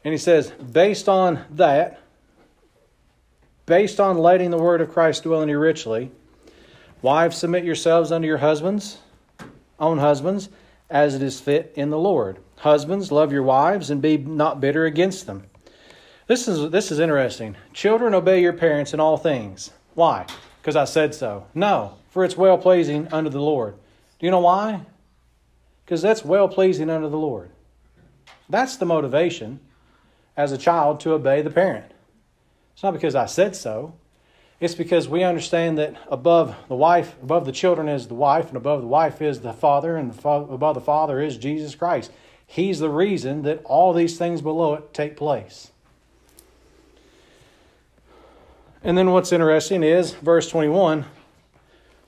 [0.04, 2.00] And he says, based on that,
[3.66, 6.12] based on letting the word of Christ dwell in you richly,
[7.02, 8.98] wives, submit yourselves unto your husbands,
[9.80, 10.50] own husbands,
[10.90, 12.40] as it is fit in the Lord.
[12.60, 15.46] Husbands, love your wives and be not bitter against them.
[16.28, 17.56] This is this is interesting.
[17.74, 19.72] Children, obey your parents in all things.
[19.96, 20.26] Why?
[20.62, 21.48] Because I said so.
[21.54, 23.76] No for it's well pleasing unto the Lord.
[24.20, 24.82] Do you know why?
[25.86, 27.52] Because that's well pleasing unto the Lord.
[28.50, 29.60] That's the motivation
[30.36, 31.92] as a child to obey the parent.
[32.74, 33.94] It's not because I said so.
[34.60, 38.58] It's because we understand that above the wife, above the children is the wife, and
[38.58, 42.12] above the wife is the father, and the fa- above the father is Jesus Christ.
[42.52, 45.70] He's the reason that all these things below it take place.
[48.84, 51.06] And then what's interesting is verse 21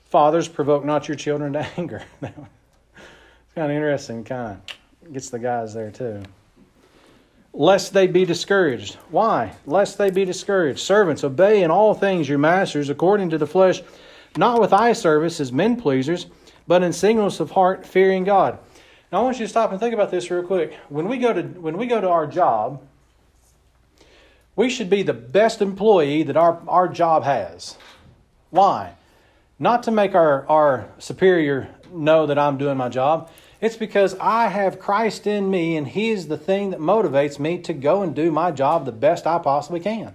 [0.06, 2.02] Fathers, provoke not your children to anger.
[2.20, 2.34] it's
[3.54, 4.60] kind of interesting, kind
[5.04, 6.24] of gets the guys there too.
[7.52, 8.96] Lest they be discouraged.
[9.10, 9.54] Why?
[9.64, 10.80] Lest they be discouraged.
[10.80, 13.80] Servants, obey in all things your masters according to the flesh,
[14.36, 16.26] not with eye service as men pleasers,
[16.66, 18.58] but in singleness of heart, fearing God.
[19.12, 20.72] Now I want you to stop and think about this real quick.
[20.88, 22.82] When we go to when we go to our job,
[24.56, 27.76] we should be the best employee that our, our job has.
[28.48, 28.94] Why?
[29.58, 33.30] Not to make our, our superior know that I'm doing my job.
[33.60, 37.58] It's because I have Christ in me, and He is the thing that motivates me
[37.58, 40.14] to go and do my job the best I possibly can.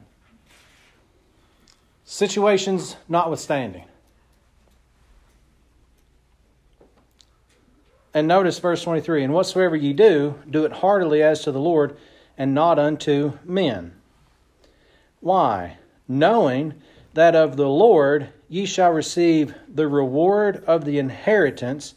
[2.04, 3.86] Situations notwithstanding.
[8.18, 11.96] And notice verse 23 And whatsoever ye do, do it heartily as to the Lord,
[12.36, 13.94] and not unto men.
[15.20, 15.78] Why?
[16.08, 16.74] Knowing
[17.14, 21.94] that of the Lord ye shall receive the reward of the inheritance,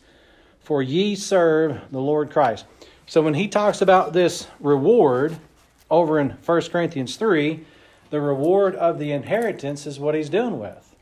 [0.59, 2.67] for ye serve the Lord Christ.
[3.07, 5.39] So when he talks about this reward
[5.91, 7.65] over in 1 Corinthians 3,
[8.11, 10.95] the reward of the inheritance is what he's doing with.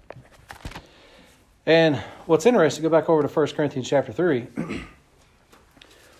[1.66, 4.46] And what's interesting, go back over to 1 Corinthians chapter 3.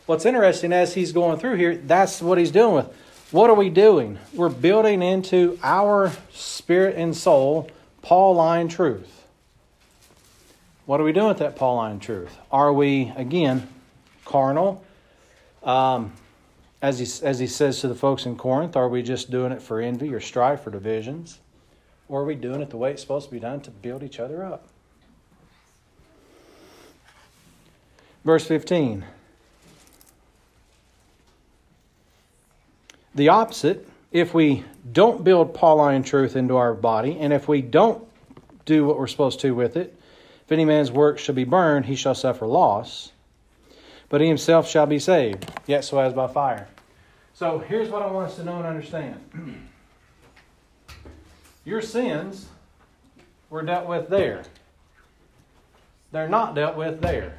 [0.09, 2.87] what's interesting as he's going through here, that's what he's doing with.
[3.31, 4.18] What are we doing?
[4.33, 9.27] We're building into our spirit and soul Pauline truth.
[10.87, 12.35] What are we doing with that Pauline truth?
[12.51, 13.68] Are we, again,
[14.25, 14.83] carnal?
[15.62, 16.14] Um,
[16.81, 19.61] as, he, as he says to the folks in Corinth, are we just doing it
[19.61, 21.38] for envy or strife or divisions?
[22.09, 24.18] Or are we doing it the way it's supposed to be done to build each
[24.18, 24.68] other up?
[28.25, 29.05] Verse 15.
[33.14, 38.07] The opposite, if we don't build Pauline truth into our body, and if we don't
[38.64, 39.99] do what we're supposed to with it,
[40.44, 43.12] if any man's work shall be burned, he shall suffer loss,
[44.09, 46.68] but he himself shall be saved, yet so as by fire.
[47.35, 49.20] So here's what I want us to know and understand
[51.64, 52.49] your sins
[53.51, 54.45] were dealt with there,
[56.12, 57.38] they're not dealt with there.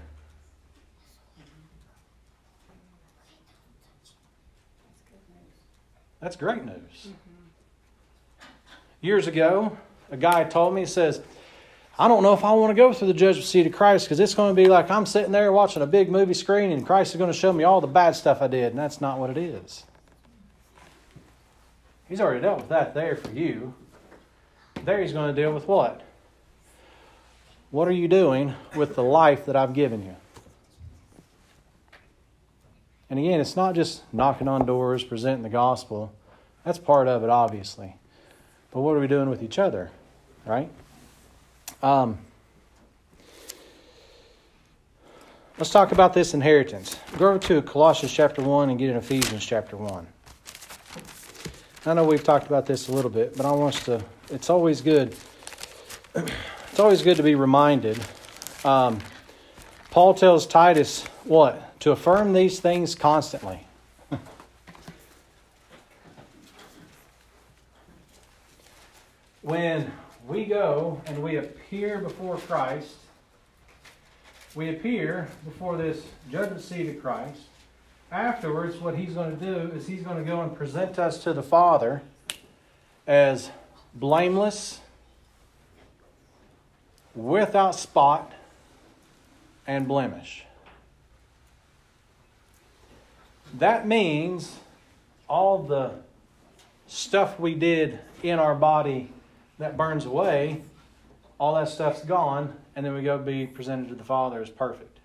[6.22, 7.10] That's great news.
[9.02, 9.78] Years ago,
[10.12, 11.22] a guy told me, he says,
[11.98, 14.20] I don't know if I want to go through the judgment seat of Christ because
[14.20, 17.14] it's going to be like I'm sitting there watching a big movie screen and Christ
[17.14, 19.30] is going to show me all the bad stuff I did, and that's not what
[19.30, 19.86] it is.
[22.08, 23.74] He's already dealt with that there for you.
[24.84, 26.02] There he's going to deal with what?
[27.72, 30.16] What are you doing with the life that I've given you?
[33.10, 36.14] And again, it's not just knocking on doors, presenting the gospel.
[36.64, 37.96] That's part of it, obviously.
[38.72, 39.90] But what are we doing with each other?
[40.46, 40.70] Right?
[41.82, 42.20] Um,
[45.58, 46.98] let's talk about this inheritance.
[47.18, 50.06] Go over to Colossians chapter 1 and get in Ephesians chapter 1.
[51.86, 54.50] I know we've talked about this a little bit, but I want us to, it's
[54.50, 55.16] always good.
[56.72, 58.00] It's always good to be reminded.
[58.64, 59.00] Um,
[59.92, 61.80] Paul tells Titus what?
[61.82, 63.68] To affirm these things constantly.
[69.44, 69.92] when
[70.28, 72.96] we go and we appear before Christ,
[74.56, 77.42] we appear before this judgment seat of Christ.
[78.12, 81.34] Afterwards, what he's going to do is he's going to go and present us to
[81.34, 82.02] the Father
[83.06, 83.52] as
[83.94, 84.80] blameless,
[87.14, 88.34] without spot,
[89.68, 90.46] and blemish.
[93.58, 94.56] That means
[95.28, 95.92] all the
[96.88, 99.12] stuff we did in our body
[99.58, 100.62] that burns away,
[101.38, 105.00] all that stuff's gone, and then we go be presented to the Father as perfect.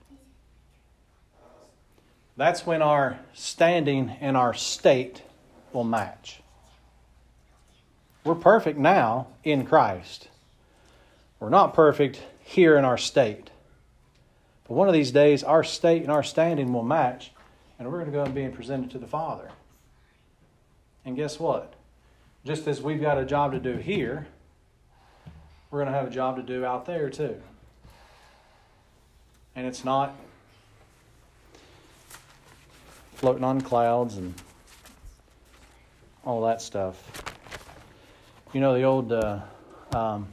[2.36, 5.22] That's when our standing and our state
[5.72, 6.40] will match.
[8.24, 10.28] We're perfect now in Christ.
[11.38, 13.50] We're not perfect here in our state.
[14.66, 17.32] But one of these days, our state and our standing will match,
[17.84, 19.50] and we're going to go and be presented to the Father.
[21.04, 21.74] And guess what?
[22.42, 24.26] Just as we've got a job to do here,
[25.70, 27.36] we're going to have a job to do out there too.
[29.54, 30.14] And it's not
[33.16, 34.32] floating on clouds and
[36.24, 36.96] all that stuff.
[38.54, 39.40] You know, the old, uh,
[39.92, 40.28] um,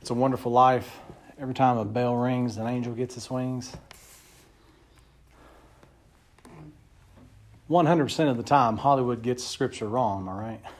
[0.00, 0.98] It's a Wonderful Life,
[1.38, 3.72] every time a bell rings, an angel gets its wings.
[7.70, 10.60] 100% of the time, Hollywood gets scripture wrong, all right?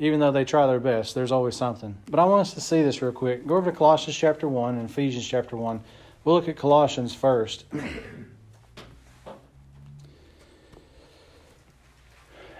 [0.00, 1.96] Even though they try their best, there's always something.
[2.08, 3.46] But I want us to see this real quick.
[3.46, 5.80] Go over to Colossians chapter 1 and Ephesians chapter 1.
[6.24, 7.64] We'll look at Colossians first.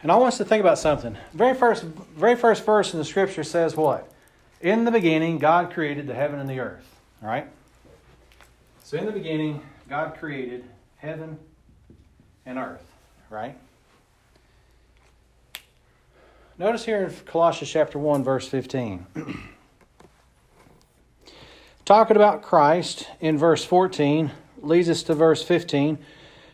[0.02, 1.16] And I want us to think about something.
[1.32, 4.08] Very first, very first verse in the scripture says what?
[4.60, 6.86] In the beginning, God created the heaven and the earth.
[7.22, 7.48] All right?
[8.84, 10.64] So in the beginning, God created
[10.98, 11.38] heaven
[12.46, 12.84] and earth.
[13.30, 13.56] Right?
[16.58, 19.06] Notice here in Colossians chapter 1, verse 15.
[21.84, 24.30] Talking about Christ in verse 14
[24.60, 25.98] leads us to verse 15.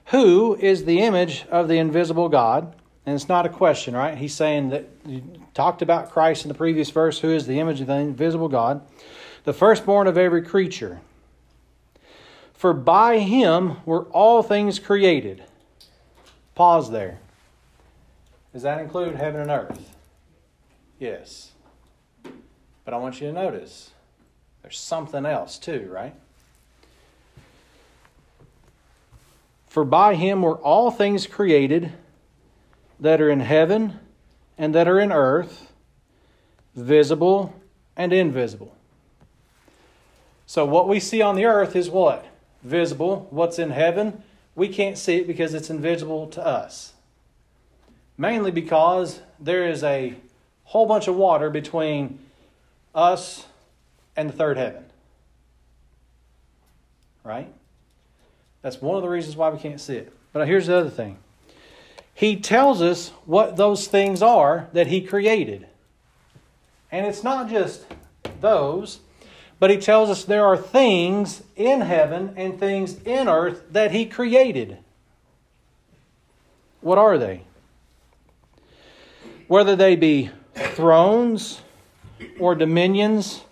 [0.06, 2.74] Who is the image of the invisible God?
[3.06, 4.16] And it's not a question, right?
[4.16, 5.22] He's saying that you
[5.54, 8.82] talked about Christ in the previous verse, who is the image of the invisible God,
[9.44, 11.00] the firstborn of every creature.
[12.64, 15.44] For by him were all things created.
[16.54, 17.18] Pause there.
[18.54, 19.94] Does that include heaven and earth?
[20.98, 21.52] Yes.
[22.86, 23.90] But I want you to notice
[24.62, 26.14] there's something else too, right?
[29.66, 31.92] For by him were all things created
[32.98, 34.00] that are in heaven
[34.56, 35.70] and that are in earth,
[36.74, 37.54] visible
[37.94, 38.74] and invisible.
[40.46, 42.30] So, what we see on the earth is what?
[42.64, 43.28] Visible.
[43.30, 44.22] What's in heaven?
[44.56, 46.94] We can't see it because it's invisible to us.
[48.16, 50.14] Mainly because there is a
[50.64, 52.18] whole bunch of water between
[52.94, 53.46] us
[54.16, 54.84] and the third heaven.
[57.22, 57.52] Right?
[58.62, 60.12] That's one of the reasons why we can't see it.
[60.32, 61.18] But here's the other thing
[62.14, 65.66] He tells us what those things are that He created.
[66.90, 67.84] And it's not just
[68.40, 69.00] those,
[69.64, 74.04] but He tells us there are things in heaven and things in earth that He
[74.04, 74.76] created.
[76.82, 77.40] What are they?
[79.48, 81.62] Whether they be thrones
[82.38, 83.42] or dominions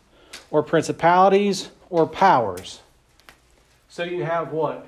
[0.51, 2.83] or principalities or powers.
[3.89, 4.87] So you have what?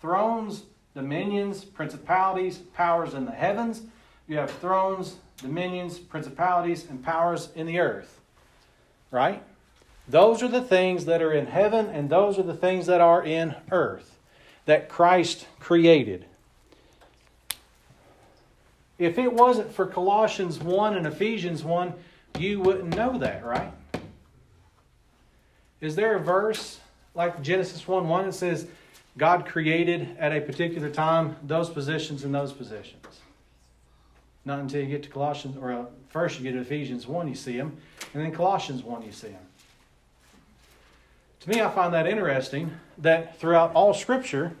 [0.00, 3.82] Thrones, dominions, principalities, powers in the heavens.
[4.26, 8.20] You have thrones, dominions, principalities, and powers in the earth.
[9.12, 9.40] Right?
[10.06, 13.22] Those are the things that are in heaven, and those are the things that are
[13.22, 14.18] in earth
[14.66, 16.26] that Christ created.
[18.98, 21.92] If it wasn't for Colossians 1 and Ephesians 1,
[22.38, 23.72] you wouldn't know that, right?
[25.80, 26.80] Is there a verse
[27.14, 28.66] like Genesis 1 1 that says
[29.18, 33.20] God created at a particular time those positions and those positions?
[34.44, 37.56] Not until you get to Colossians, or first you get to Ephesians 1, you see
[37.56, 37.76] them,
[38.12, 39.40] and then Colossians 1, you see them.
[41.44, 44.56] To me, I find that interesting that throughout all Scripture,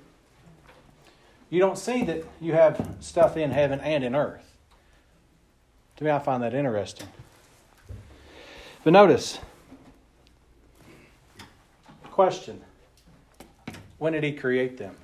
[1.48, 4.58] you don't see that you have stuff in heaven and in earth.
[5.96, 7.08] To me, I find that interesting.
[8.82, 9.38] But notice,
[12.10, 12.60] question
[13.96, 14.94] When did he create them?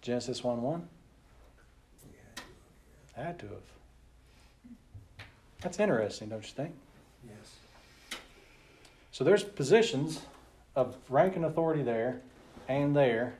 [0.00, 0.88] Genesis 1 1?
[3.14, 3.62] Had to have.
[5.60, 6.74] That's interesting, don't you think?
[7.26, 8.18] Yes.
[9.12, 10.22] So there's positions
[10.74, 12.20] of rank and authority there
[12.68, 13.34] and there.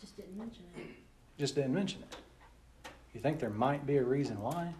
[0.00, 0.86] Just didn't mention it.
[1.38, 2.16] Just didn't mention it.
[3.12, 4.72] You think there might be a reason why?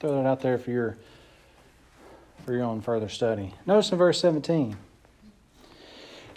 [0.00, 0.96] Throw that out there for your
[2.44, 3.52] for your own further study.
[3.66, 4.76] Notice in verse 17.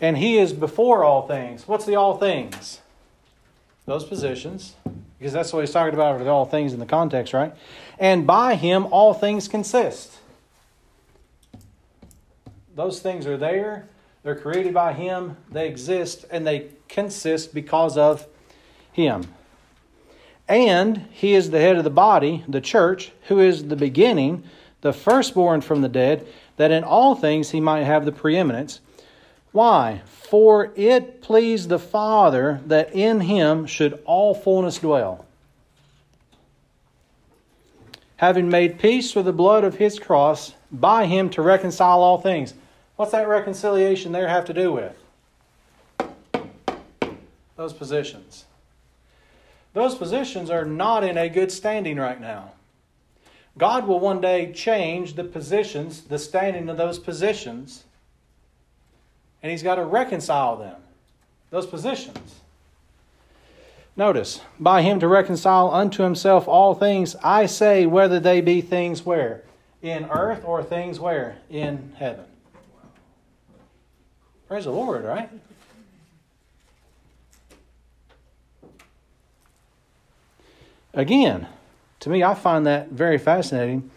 [0.01, 1.67] And he is before all things.
[1.67, 2.81] What's the all things?
[3.91, 4.75] Those positions.
[5.19, 7.53] Because that's what he's talking about with all things in the context, right?
[7.99, 10.17] And by him all things consist.
[12.73, 13.89] Those things are there.
[14.23, 15.35] They're created by him.
[15.51, 18.25] They exist and they consist because of
[18.93, 19.27] him.
[20.47, 24.45] And he is the head of the body, the church, who is the beginning,
[24.79, 26.25] the firstborn from the dead,
[26.55, 28.79] that in all things he might have the preeminence.
[29.51, 30.01] Why?
[30.05, 35.25] For it pleased the Father that in him should all fullness dwell.
[38.17, 42.53] Having made peace with the blood of his cross, by him to reconcile all things.
[42.95, 44.95] What's that reconciliation there have to do with?
[47.57, 48.45] Those positions.
[49.73, 52.51] Those positions are not in a good standing right now.
[53.57, 57.83] God will one day change the positions, the standing of those positions
[59.41, 60.75] and he's got to reconcile them,
[61.49, 62.35] those positions.
[63.97, 69.05] Notice, by him to reconcile unto himself all things, I say, whether they be things
[69.05, 69.43] where?
[69.81, 71.37] In earth or things where?
[71.49, 72.25] In heaven.
[74.47, 75.29] Praise the Lord, right?
[80.93, 81.47] Again,
[82.01, 83.89] to me, I find that very fascinating.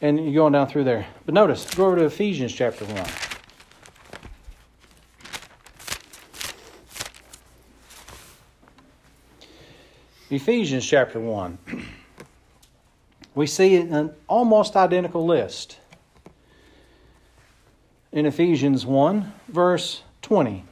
[0.00, 1.06] And you're going down through there.
[1.24, 3.06] But notice, go over to Ephesians chapter 1.
[10.28, 11.56] Ephesians chapter 1.
[13.36, 15.78] We see an almost identical list
[18.10, 20.64] in Ephesians 1, verse 20.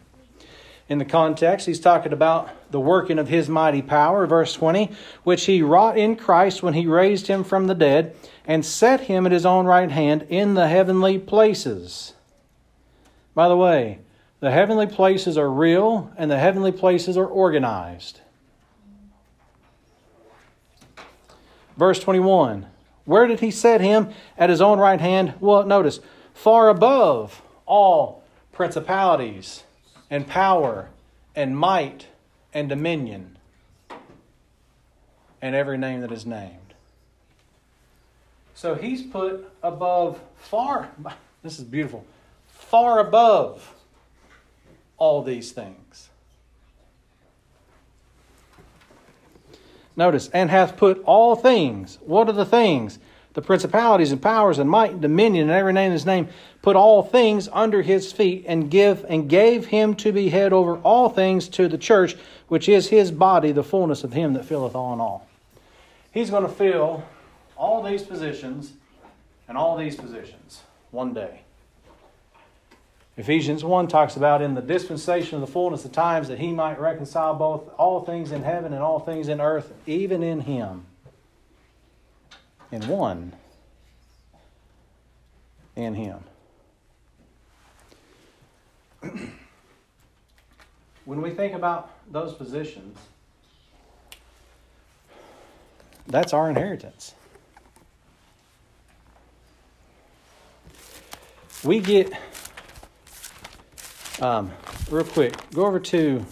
[0.88, 4.90] In the context, he's talking about the working of his mighty power, verse 20,
[5.22, 9.24] which he wrought in Christ when he raised him from the dead and set him
[9.24, 12.14] at his own right hand in the heavenly places.
[13.36, 14.00] By the way,
[14.40, 18.20] the heavenly places are real and the heavenly places are organized.
[21.76, 22.66] Verse 21.
[23.04, 24.10] Where did he set him?
[24.38, 25.34] At his own right hand.
[25.40, 26.00] Well, notice,
[26.32, 28.22] far above all
[28.52, 29.64] principalities
[30.10, 30.90] and power
[31.34, 32.08] and might
[32.52, 33.38] and dominion
[35.42, 36.74] and every name that is named.
[38.54, 40.88] So he's put above, far,
[41.42, 42.06] this is beautiful,
[42.46, 43.74] far above
[44.96, 46.08] all these things.
[49.96, 51.98] Notice, and hath put all things.
[52.02, 52.98] What are the things?
[53.34, 56.28] The principalities and powers and might and dominion and every name in his name,
[56.62, 60.76] put all things under his feet and give and gave him to be head over
[60.78, 62.16] all things to the church,
[62.48, 65.26] which is his body, the fullness of him that filleth all in all.
[66.12, 67.04] He's going to fill
[67.56, 68.72] all these positions
[69.48, 71.43] and all these positions one day.
[73.16, 76.80] Ephesians 1 talks about in the dispensation of the fullness of times that he might
[76.80, 80.84] reconcile both all things in heaven and all things in earth, even in him.
[82.72, 83.32] In one.
[85.76, 86.24] In him.
[91.04, 92.98] when we think about those positions,
[96.08, 97.14] that's our inheritance.
[101.62, 102.12] We get
[104.20, 104.52] um,
[104.90, 106.24] real quick, go over to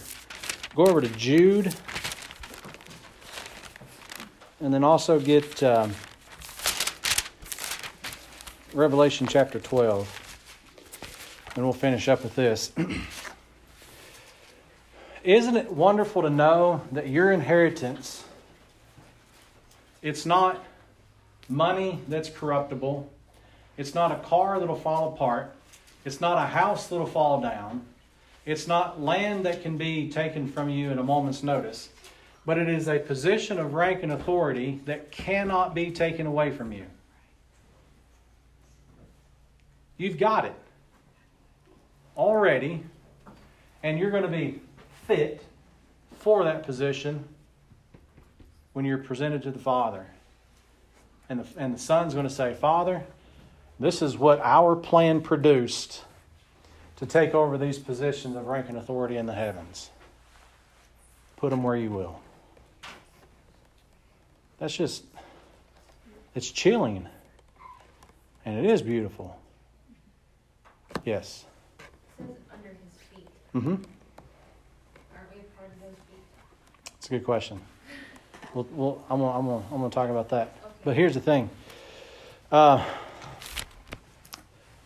[0.75, 1.73] go over to Jude,
[4.59, 5.93] and then also get um,
[8.73, 10.07] Revelation chapter twelve,
[11.55, 12.71] and we'll finish up with this.
[15.23, 18.25] Isn't it wonderful to know that your inheritance
[20.03, 20.61] it's not
[21.47, 23.09] money that's corruptible.
[23.77, 25.55] It's not a car that'll fall apart.
[26.05, 27.85] It's not a house that'll fall down.
[28.45, 31.89] It's not land that can be taken from you at a moment's notice.
[32.45, 36.73] But it is a position of rank and authority that cannot be taken away from
[36.73, 36.85] you.
[39.97, 40.55] You've got it.
[42.17, 42.83] already,
[43.81, 44.61] and you're going to be
[45.07, 45.43] fit
[46.19, 47.23] for that position
[48.73, 50.07] when you're presented to the Father.
[51.29, 53.03] And the, and the Son's going to say, Father,
[53.83, 56.03] this is what our plan produced
[56.95, 59.89] to take over these positions of rank and authority in the heavens.
[61.35, 62.19] Put them where you will.
[64.59, 65.03] That's just,
[66.33, 67.07] it's chilling.
[68.45, 69.37] And it is beautiful.
[71.03, 71.43] Yes.
[72.19, 73.27] Under his feet.
[73.53, 73.69] Mm-hmm.
[73.69, 73.83] Aren't
[75.33, 76.23] we part of feet?
[76.97, 77.59] It's a good question.
[78.53, 80.55] We'll, we'll, I'm gonna, I'm gonna, I'm gonna talk about that.
[80.63, 80.73] Okay.
[80.85, 81.49] But here's the thing.
[82.49, 82.85] Uh,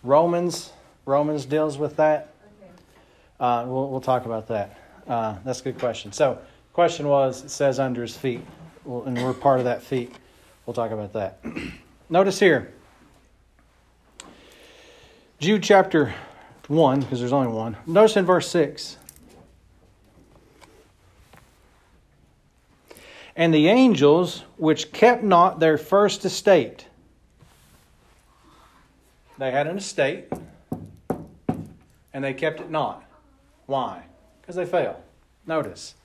[0.07, 0.71] Romans,
[1.05, 2.33] Romans deals with that.
[3.41, 4.79] Uh, we'll, we'll talk about that.
[5.05, 6.13] Uh, that's a good question.
[6.13, 6.39] So,
[6.71, 8.41] question was, it says under his feet,
[8.85, 10.15] well, and we're part of that feet.
[10.65, 11.39] We'll talk about that.
[12.09, 12.73] Notice here,
[15.39, 16.15] Jude chapter
[16.69, 17.75] 1, because there's only one.
[17.85, 18.97] Notice in verse 6.
[23.35, 26.86] And the angels which kept not their first estate.
[29.37, 30.31] They had an estate,
[32.13, 33.03] and they kept it not.
[33.67, 34.03] Why?
[34.41, 35.01] Because they fell.
[35.45, 35.95] Notice.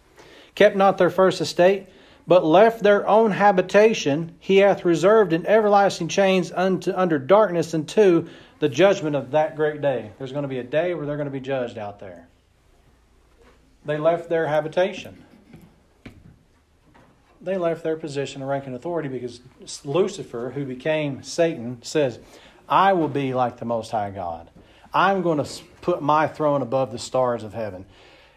[0.55, 1.87] Kept not their first estate,
[2.27, 8.29] but left their own habitation, he hath reserved in everlasting chains unto, under darkness unto
[8.61, 10.13] the judgment of that great day.
[10.19, 12.29] There's going to be a day where they're going to be judged out there.
[13.85, 15.25] They left their habitation.
[17.41, 19.41] They left their position of rank and authority because
[19.85, 22.21] Lucifer, who became Satan, says,
[22.73, 24.49] I will be like the Most High God.
[24.95, 27.85] I'm going to put my throne above the stars of heaven.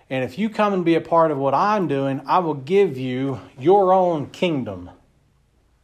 [0.10, 2.98] And if you come and be a part of what I'm doing, I will give
[2.98, 4.90] you your own kingdom.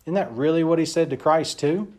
[0.03, 1.93] Isn't that really what he said to Christ, too?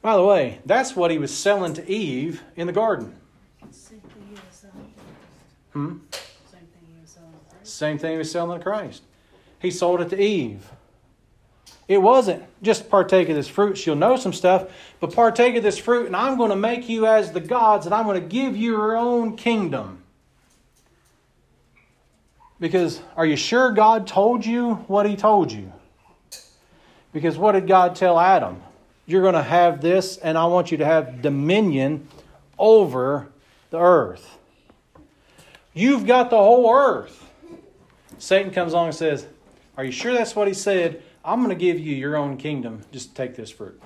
[0.00, 3.16] By the way, that's what he was selling to Eve in the garden.
[3.72, 4.94] Same thing you were selling.
[5.72, 5.96] Hmm?
[6.52, 7.32] Same thing you were selling.
[7.32, 7.66] Right?
[7.66, 9.02] Same thing he was selling to Christ.
[9.58, 10.70] He sold it to Eve.
[11.88, 15.78] It wasn't just partake of this fruit, she'll know some stuff, but partake of this
[15.78, 18.56] fruit, and I'm going to make you as the gods, and I'm going to give
[18.56, 20.02] you your own kingdom.
[22.58, 25.72] Because are you sure God told you what He told you?
[27.12, 28.62] Because what did God tell Adam?
[29.06, 32.08] You're going to have this, and I want you to have dominion
[32.58, 33.28] over
[33.70, 34.38] the earth.
[35.72, 37.22] You've got the whole earth.
[38.18, 39.26] Satan comes along and says,
[39.76, 41.02] Are you sure that's what He said?
[41.26, 42.82] I'm going to give you your own kingdom.
[42.92, 43.82] Just take this fruit.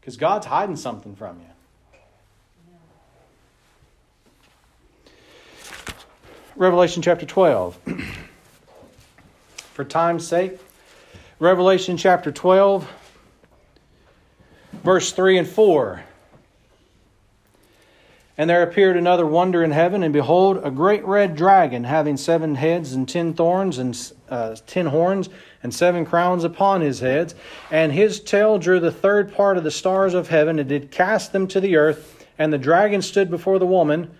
[0.00, 1.46] Because God's hiding something from you.
[6.56, 7.78] Revelation chapter 12.
[9.74, 10.58] For time's sake,
[11.38, 12.90] Revelation chapter 12,
[14.82, 16.02] verse 3 and 4.
[18.36, 22.56] And there appeared another wonder in heaven, and behold, a great red dragon, having seven
[22.56, 25.28] heads and ten thorns and uh, ten horns
[25.62, 27.34] and seven crowns upon his heads.
[27.70, 31.32] And his tail drew the third part of the stars of heaven, and did cast
[31.32, 32.26] them to the earth.
[32.38, 34.10] And the dragon stood before the woman,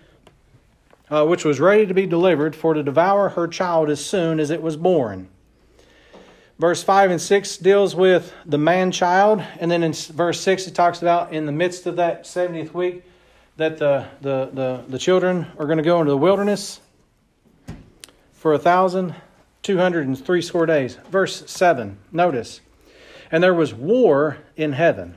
[1.09, 4.49] uh, which was ready to be delivered, for to devour her child as soon as
[4.49, 5.29] it was born.
[6.59, 9.41] Verse 5 and 6 deals with the man child.
[9.61, 13.03] And then in verse 6, it talks about in the midst of that 70th week
[13.55, 16.81] that the, the, the, the children are going to go into the wilderness
[18.33, 19.15] for a thousand
[19.63, 20.95] two hundred and three score days.
[21.09, 22.61] Verse 7, notice.
[23.31, 25.15] And there was war in heaven.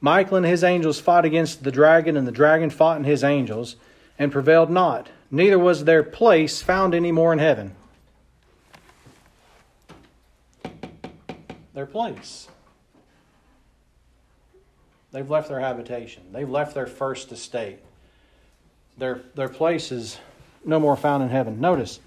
[0.00, 3.76] Michael and his angels fought against the dragon, and the dragon fought and his angels,
[4.18, 5.08] and prevailed not.
[5.30, 7.74] Neither was their place found any more in heaven.
[11.74, 12.48] Their place.
[15.12, 16.24] They've left their habitation.
[16.32, 17.78] They've left their first estate.
[18.98, 20.18] Their, their place is
[20.64, 21.60] no more found in heaven.
[21.60, 22.00] Notice.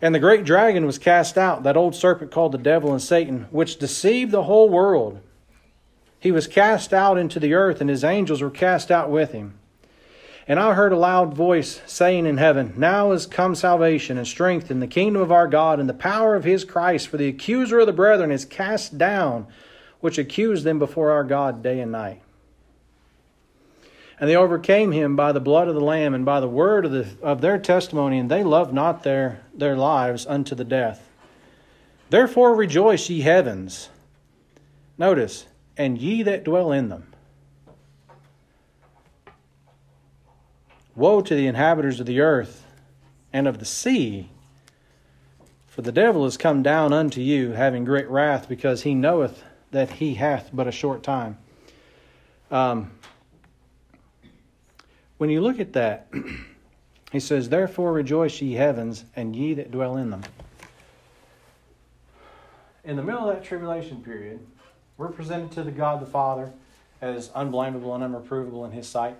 [0.00, 3.46] And the great dragon was cast out, that old serpent called the devil and Satan,
[3.50, 5.20] which deceived the whole world.
[6.20, 9.58] He was cast out into the earth, and his angels were cast out with him.
[10.46, 14.70] And I heard a loud voice saying in heaven, Now is come salvation and strength
[14.70, 17.80] in the kingdom of our God and the power of his Christ, for the accuser
[17.80, 19.46] of the brethren is cast down,
[20.00, 22.22] which accused them before our God day and night.
[24.20, 26.90] And they overcame him by the blood of the Lamb and by the word of,
[26.90, 31.08] the, of their testimony, and they loved not their, their lives unto the death.
[32.10, 33.90] Therefore rejoice, ye heavens.
[34.96, 35.46] Notice,
[35.76, 37.12] and ye that dwell in them.
[40.96, 42.64] Woe to the inhabitants of the earth
[43.32, 44.30] and of the sea,
[45.68, 49.90] for the devil is come down unto you, having great wrath, because he knoweth that
[49.90, 51.38] he hath but a short time.
[52.50, 52.90] Um,
[55.18, 56.08] when you look at that,
[57.12, 60.22] he says, Therefore rejoice, ye heavens, and ye that dwell in them.
[62.84, 64.40] In the middle of that tribulation period,
[64.96, 66.52] we're presented to the God the Father
[67.02, 69.16] as unblameable and unreprovable in his sight,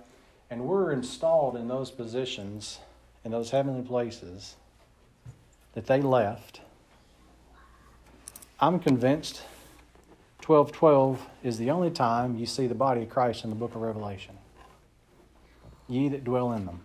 [0.49, 2.79] and we're installed in those positions,
[3.23, 4.55] in those heavenly places
[5.73, 6.61] that they left.
[8.59, 9.43] I'm convinced
[10.45, 13.81] 1212 is the only time you see the body of Christ in the book of
[13.81, 14.38] Revelation.
[15.89, 16.81] Ye that dwell in them.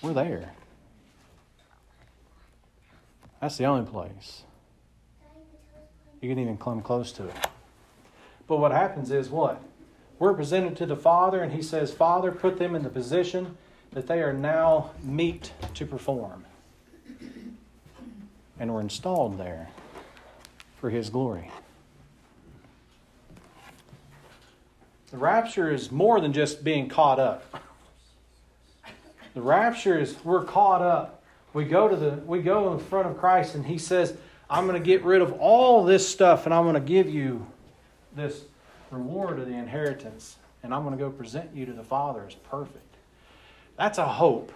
[0.00, 0.52] We're there.
[3.40, 4.42] That's the only place.
[6.20, 7.34] You can even come close to it.
[8.46, 9.62] But what happens is what?
[10.18, 13.56] We're presented to the Father, and He says, Father, put them in the position
[13.92, 16.44] that they are now meet to perform.
[18.58, 19.68] And we're installed there
[20.78, 21.50] for His glory.
[25.10, 27.44] The rapture is more than just being caught up.
[29.34, 31.22] The rapture is we're caught up.
[31.52, 34.16] We go to the we go in front of Christ and he says,
[34.48, 37.46] I'm going to get rid of all this stuff and I'm going to give you
[38.14, 38.42] this
[38.90, 42.34] reward of the inheritance and I'm going to go present you to the Father as
[42.34, 42.94] perfect.
[43.76, 44.52] That's a hope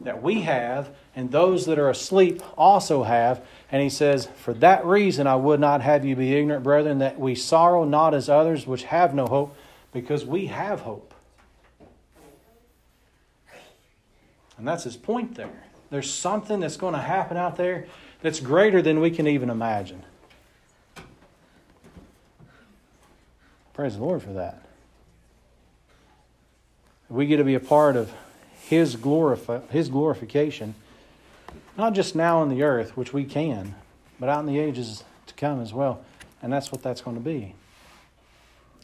[0.00, 3.44] that we have and those that are asleep also have.
[3.70, 7.18] And he says, For that reason I would not have you be ignorant, brethren, that
[7.18, 9.56] we sorrow not as others which have no hope,
[9.94, 11.14] because we have hope.
[14.58, 15.64] And that's his point there.
[15.88, 17.86] There's something that's going to happen out there
[18.20, 20.02] that's greater than we can even imagine.
[23.72, 24.62] Praise the Lord for that.
[27.08, 28.12] We get to be a part of
[28.62, 28.96] His,
[29.70, 30.74] His glorification,
[31.76, 33.74] not just now on the earth, which we can,
[34.18, 36.04] but out in the ages to come as well.
[36.42, 37.54] And that's what that's going to be.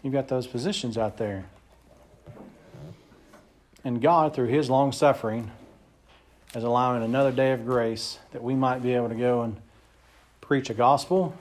[0.02, 1.44] You've got those positions out there.
[3.84, 5.50] And God, through His long suffering,
[6.54, 9.56] is allowing another day of grace that we might be able to go and
[10.40, 11.36] preach a gospel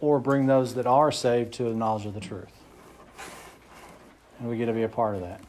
[0.00, 2.50] or bring those that are saved to the knowledge of the truth.
[4.38, 5.40] And we get to be a part of that.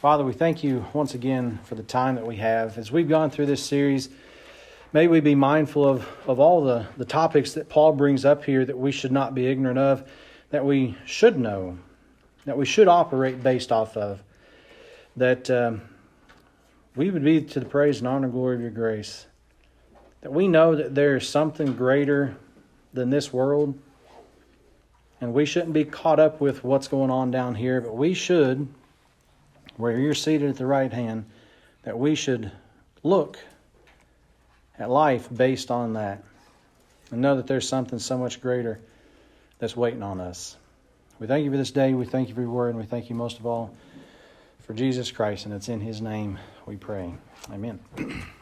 [0.00, 2.76] Father, we thank you once again for the time that we have.
[2.76, 4.08] As we've gone through this series,
[4.92, 8.64] may we be mindful of, of all the, the topics that Paul brings up here
[8.64, 10.08] that we should not be ignorant of,
[10.52, 11.78] that we should know,
[12.44, 14.22] that we should operate based off of,
[15.16, 15.80] that um,
[16.94, 19.26] we would be to the praise and honor and glory of your grace.
[20.20, 22.36] That we know that there is something greater
[22.92, 23.78] than this world,
[25.22, 28.68] and we shouldn't be caught up with what's going on down here, but we should,
[29.78, 31.24] where you're seated at the right hand,
[31.84, 32.52] that we should
[33.02, 33.38] look
[34.78, 36.22] at life based on that
[37.10, 38.78] and know that there's something so much greater
[39.62, 40.56] that's waiting on us.
[41.20, 41.94] We thank you for this day.
[41.94, 43.72] We thank you for your word, and we thank you most of all
[44.58, 47.14] for Jesus Christ, and it's in his name we pray.
[47.48, 47.78] Amen.